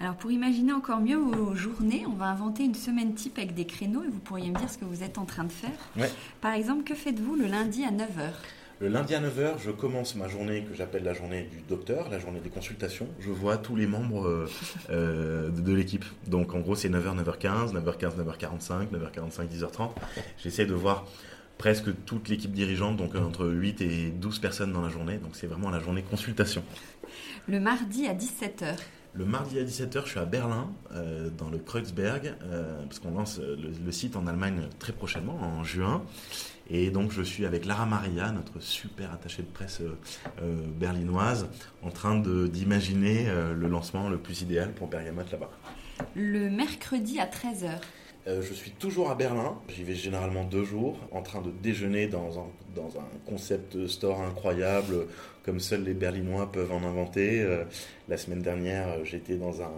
[0.00, 3.66] Alors pour imaginer encore mieux vos journées, on va inventer une semaine type avec des
[3.66, 6.10] créneaux et vous pourriez me dire ce que vous êtes en train de faire.
[6.40, 8.32] Par exemple, que faites-vous le lundi à 9h
[8.82, 12.18] le lundi à 9h, je commence ma journée que j'appelle la journée du docteur, la
[12.18, 13.06] journée des consultations.
[13.20, 14.50] Je vois tous les membres euh,
[14.90, 16.04] euh, de, l'équipe.
[16.26, 19.90] Donc en gros, c'est 9h, 9h15, 9h15, 9h45, 9h45, 10h30.
[20.42, 21.06] J'essaie de voir
[21.58, 25.18] presque toute l'équipe dirigeante, donc entre 8 et 12 personnes dans la journée.
[25.18, 26.64] Donc c'est vraiment la journée consultation.
[27.46, 28.74] Le mardi à 17h
[29.14, 30.72] Le mardi à 17h, je suis à Berlin,
[31.38, 32.34] dans le Kreuzberg,
[32.88, 36.02] parce qu'on lance le, site en Allemagne très prochainement, en juin.
[36.74, 39.98] Et donc je suis avec Lara Maria, notre super attachée de presse euh,
[40.40, 41.46] euh, berlinoise,
[41.82, 45.50] en train d'imaginer euh, le lancement le plus idéal pour Bergamote là-bas.
[46.16, 47.78] Le mercredi à 13h.
[48.26, 52.38] je suis toujours à Berlin, j'y vais généralement deux jours, en train de déjeuner dans
[52.38, 55.06] un, dans un concept store incroyable,
[55.44, 57.46] comme seuls les Berlinois peuvent en inventer.
[58.08, 59.72] la semaine dernière, j'étais dans un,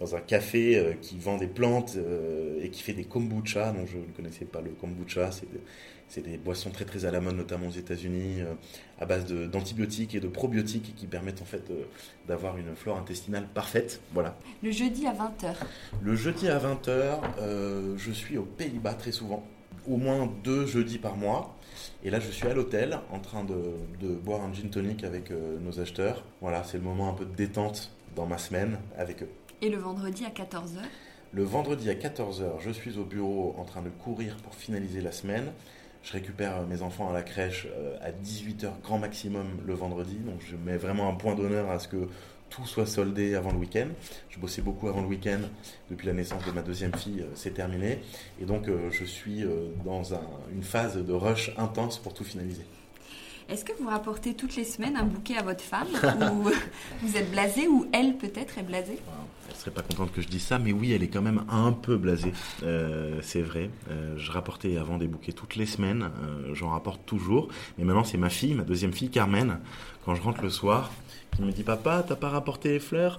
[0.00, 1.96] dans un café qui vend des plantes
[2.60, 5.30] et qui fait des kombucha, dont je ne connaissais pas le kombucha.
[5.30, 5.46] C'est
[6.16, 8.54] des boissons très très à la mode, notamment aux États-Unis, euh,
[9.00, 11.70] à base d'antibiotiques et de probiotiques qui permettent en fait
[12.26, 14.00] d'avoir une flore intestinale parfaite.
[14.14, 14.36] Voilà.
[14.62, 15.54] Le jeudi à 20h.
[16.02, 19.44] Le jeudi à 20h, je suis aux Pays-Bas très souvent,
[19.86, 21.56] au moins deux jeudis par mois.
[22.02, 25.30] Et là, je suis à l'hôtel en train de, de, boire un gin tonic avec
[25.30, 26.24] nos acheteurs.
[26.40, 29.28] Voilà, c'est le moment un peu de détente dans ma semaine avec eux.
[29.62, 30.80] Et le vendredi à 14h
[31.32, 35.12] Le vendredi à 14h, je suis au bureau en train de courir pour finaliser la
[35.12, 35.52] semaine.
[36.06, 40.14] Je récupère mes enfants à la crèche euh, à 18h grand maximum le vendredi.
[40.14, 42.08] Donc je mets vraiment un point d'honneur à ce que
[42.48, 43.88] tout soit soldé avant le week-end.
[44.30, 45.40] Je bossais beaucoup avant le week-end.
[45.90, 47.98] Depuis la naissance de ma deuxième fille, euh, c'est terminé.
[48.40, 49.44] Et donc euh, je suis
[49.84, 50.04] dans
[50.52, 52.64] une phase de rush intense pour tout finaliser.
[53.48, 55.88] Est-ce que vous rapportez toutes les semaines un bouquet à votre femme?
[56.32, 56.50] Ou
[57.02, 58.98] vous êtes blasé ou elle peut-être est blasée?
[59.48, 61.72] Elle serait pas contente que je dise ça, mais oui, elle est quand même un
[61.72, 62.32] peu blasée.
[62.62, 63.70] Euh, c'est vrai.
[63.90, 66.10] Euh, je rapportais avant des bouquets toutes les semaines.
[66.22, 67.48] Euh, j'en rapporte toujours.
[67.78, 69.58] Mais maintenant, c'est ma fille, ma deuxième fille, Carmen.
[70.04, 70.92] Quand je rentre le soir,
[71.34, 73.18] qui me dit Papa, t'as pas rapporté les fleurs?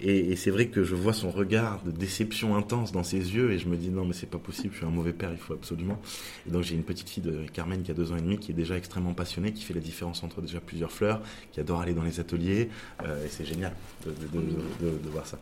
[0.00, 3.58] Et, c'est vrai que je vois son regard de déception intense dans ses yeux et
[3.58, 5.54] je me dis non mais c'est pas possible, je suis un mauvais père, il faut
[5.54, 5.98] absolument.
[6.46, 8.52] Et donc j'ai une petite fille de Carmen qui a deux ans et demi qui
[8.52, 11.22] est déjà extrêmement passionnée, qui fait la différence entre déjà plusieurs fleurs,
[11.52, 12.68] qui adore aller dans les ateliers
[13.02, 13.72] et c'est génial
[14.04, 15.38] de, voir ça.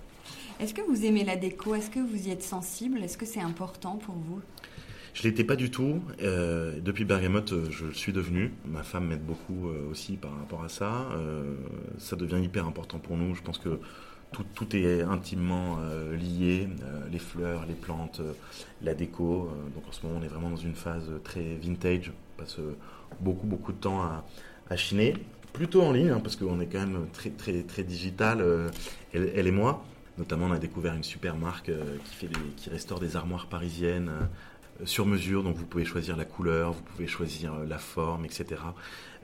[0.61, 1.75] Est-ce que vous aimez la déco?
[1.75, 3.03] Est-ce que vous y êtes sensible?
[3.03, 4.41] Est-ce que c'est important pour vous?
[5.13, 6.01] Je l'étais pas du tout.
[6.23, 8.53] Euh, depuis Bergamote, euh, je le suis devenu.
[8.67, 11.09] Ma femme m'aide beaucoup aussi par rapport à ça.
[11.99, 13.35] ça devient hyper important pour nous.
[13.35, 13.81] Je pense que
[14.55, 18.33] tout, est intimement euh, lié, euh, les fleurs, les plantes, euh,
[18.83, 19.51] la déco.
[19.75, 22.11] donc en ce moment, on est vraiment dans une phase très vintage.
[22.11, 22.59] On passe
[23.21, 25.15] beaucoup, beaucoup de temps à, chiner.
[25.53, 28.45] Plutôt en ligne, hein, parce qu'on est quand même très, très, très digital,
[29.13, 29.85] elle, et moi.
[30.19, 31.71] Notamment, on a découvert une super marque
[32.05, 34.11] qui, fait qui restaure des armoires parisiennes
[34.85, 38.61] sur mesure, donc vous pouvez choisir la couleur, vous pouvez choisir la forme, etc.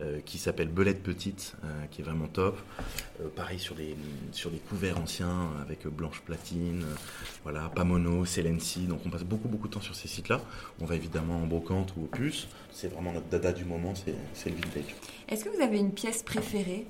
[0.00, 2.58] Euh, qui s'appelle Belette Petite, euh, qui est vraiment top.
[3.20, 3.96] Euh, pareil sur des,
[4.32, 6.84] sur couverts anciens avec Blanche Platine,
[7.42, 8.86] voilà, Pamono, Celency.
[8.86, 10.40] Donc on passe beaucoup beaucoup de temps sur ces sites-là.
[10.80, 12.48] On va évidemment en brocante ou au puce.
[12.72, 14.94] C'est vraiment notre dada du moment, c'est le vintage.
[15.28, 16.86] Est-ce que vous avez une pièce préférée?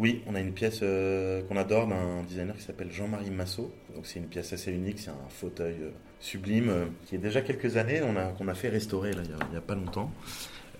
[0.00, 3.70] Oui, on a une pièce qu'on adore d'un designer qui s'appelle Jean-Marie Massot.
[3.94, 5.76] Donc c'est une pièce assez unique, c'est un fauteuil
[6.20, 6.72] sublime
[7.06, 9.60] qui est déjà quelques années on a qu'on a fait restaurer là, il n'y a,
[9.60, 10.10] pas longtemps.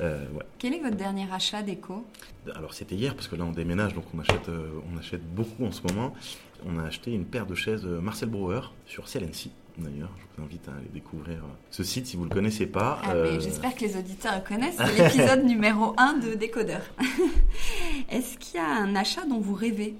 [0.01, 0.25] Euh,
[0.59, 2.07] Quel est votre dernier achat d'éco?
[2.55, 5.65] Alors c'était hier parce que là on déménage donc on achète, euh, on achète beaucoup
[5.65, 6.15] en ce moment.
[6.65, 9.51] On a acheté une paire de chaises Marcel Brouwer sur CLNC.
[9.81, 12.67] D'ailleurs, je vous invite à aller découvrir euh, ce site si vous ne le connaissez
[12.67, 13.01] pas.
[13.05, 14.77] Ah, j'espère que les auditeurs connaissent.
[14.79, 16.83] C'est l'épisode numéro 1 de Décodeur.
[18.11, 19.95] Est-ce qu'il y a un achat dont vous rêvez?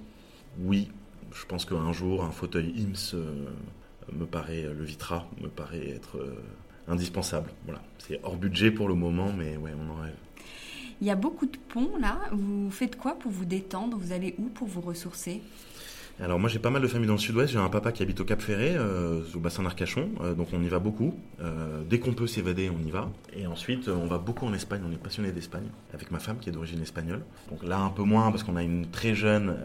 [0.59, 0.91] Oui,
[1.33, 3.17] je pense qu'un jour, un fauteuil IMS
[4.13, 6.19] me paraît, le Vitra me paraît être
[6.89, 7.51] indispensable.
[7.65, 7.81] Voilà.
[7.99, 10.17] C'est hors budget pour le moment, mais ouais, on en rêve.
[11.01, 12.19] Il y a beaucoup de ponts là.
[12.33, 13.97] Vous faites quoi pour vous détendre?
[13.97, 15.41] Vous allez où pour vous ressourcer?
[16.21, 18.21] Alors moi j'ai pas mal de familles dans le sud-ouest, j'ai un papa qui habite
[18.21, 21.15] au Cap Ferré, euh, au bassin d'Arcachon, euh, donc on y va beaucoup.
[21.41, 23.11] Euh, dès qu'on peut s'évader, on y va.
[23.35, 26.49] Et ensuite on va beaucoup en Espagne, on est passionné d'Espagne, avec ma femme qui
[26.49, 27.23] est d'origine espagnole.
[27.51, 29.57] Donc là un peu moins parce qu'on a une très jeune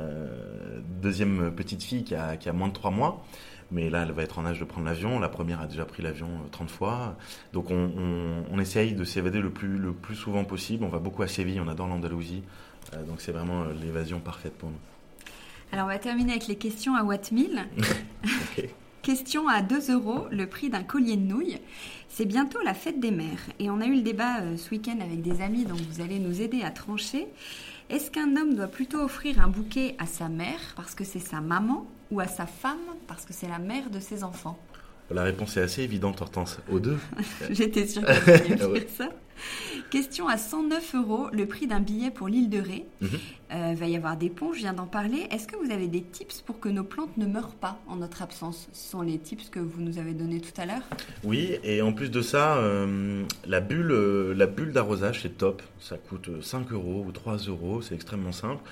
[1.01, 3.23] deuxième petite fille qui a, qui a moins de trois mois
[3.71, 5.19] mais là, elle va être en âge de prendre l'avion.
[5.19, 7.17] La première a déjà pris l'avion 30 euh, fois.
[7.53, 10.83] Donc, on, essaye de s'évader le plus, le plus souvent possible.
[10.83, 12.43] On va beaucoup à Séville, on adore l'Andalousie.
[12.93, 14.77] Euh, donc, c'est vraiment euh, l'évasion parfaite pour nous.
[15.71, 17.31] Alors, on va terminer avec les questions à Watt
[19.01, 21.59] Question à 2 euros, le prix d'un collier de nouilles.
[22.07, 25.21] C'est bientôt la fête des mères et on a eu le débat ce week-end avec
[25.21, 27.27] des amis, donc vous allez nous aider à trancher.
[27.89, 31.41] Est-ce qu'un homme doit plutôt offrir un bouquet à sa mère parce que c'est sa
[31.41, 34.57] maman ou à sa femme parce que c'est la mère de ses enfants?
[35.11, 36.59] La réponse est assez évidente, Hortense.
[36.71, 36.97] Aux deux.
[37.51, 39.09] J'étais sûre que tu allais ça.
[39.91, 42.85] Question à 109 euros, le prix d'un billet pour l'île de Ré.
[43.01, 43.19] Il mhm.
[43.53, 45.27] euh, va y avoir des ponts, je viens d'en parler.
[45.31, 48.21] Est-ce que vous avez des tips pour que nos plantes ne meurent pas en notre
[48.21, 48.67] absence?
[48.73, 50.81] Ce sont les tips que vous nous avez donnés tout à l'heure
[51.23, 55.61] Oui, et en plus de ça, euh, la bulle, euh, la bulle d'arrosage, c'est top.
[55.79, 58.63] Ça coûte 5 euros ou 3 euros, c'est extrêmement simple.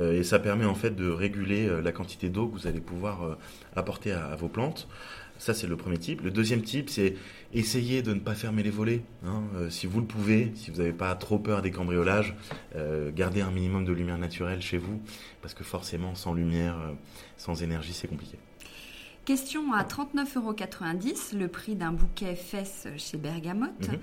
[0.00, 3.36] et ça permet en fait de réguler la quantité d'eau que vous allez pouvoir
[3.74, 4.86] apporter à vos plantes.
[5.40, 6.20] Ça, c'est le premier type.
[6.20, 7.14] Le deuxième type, c'est
[7.54, 9.00] essayer de ne pas fermer les volets.
[9.24, 9.42] Hein.
[9.56, 12.36] Euh, si vous le pouvez, si vous n'avez pas trop peur des cambriolages,
[12.76, 15.00] euh, gardez un minimum de lumière naturelle chez vous,
[15.40, 16.92] parce que forcément, sans lumière, euh,
[17.38, 18.36] sans énergie, c'est compliqué.
[19.24, 20.54] Question à 39,90 euros,
[21.38, 23.88] le prix d'un bouquet fesses chez Bergamote.
[23.88, 23.98] Mhm.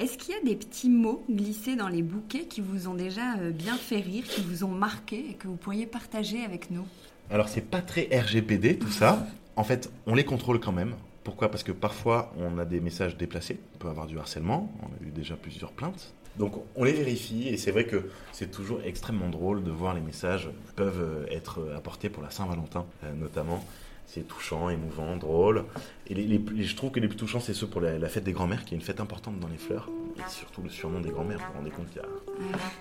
[0.00, 3.36] Est-ce qu'il y a des petits mots glissés dans les bouquets qui vous ont déjà
[3.36, 6.84] bien fait rire, qui vous ont marqué et que vous pourriez partager avec nous?
[7.30, 9.24] Alors c'est pas très RGPD tout ça,
[9.56, 10.94] en fait, on les contrôle quand même.
[11.22, 11.50] Pourquoi?
[11.50, 15.08] Parce que parfois, on a des messages déplacés, on peut avoir du harcèlement, on a
[15.08, 16.12] eu déjà plusieurs plaintes.
[16.38, 20.00] Donc on les vérifie et c'est vrai que c'est toujours extrêmement drôle de voir les
[20.00, 23.64] messages qui peuvent être apportés pour la Saint-Valentin euh, notamment.
[24.06, 25.64] C'est touchant, émouvant, drôle.
[26.08, 28.74] Et je trouve que les plus touchants, c'est ceux pour la, fête des grands-mères, qui
[28.74, 29.88] est une fête importante dans les fleurs.
[30.18, 32.02] Et surtout le surnom des grands-mères, vous vous rendez compte qu'il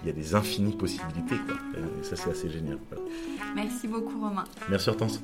[0.05, 1.35] y, a, des infinies possibilités.
[1.77, 2.77] Et ça, c'est assez génial.
[3.55, 4.43] Merci beaucoup, Romain.
[4.69, 5.23] Merci, Hortense.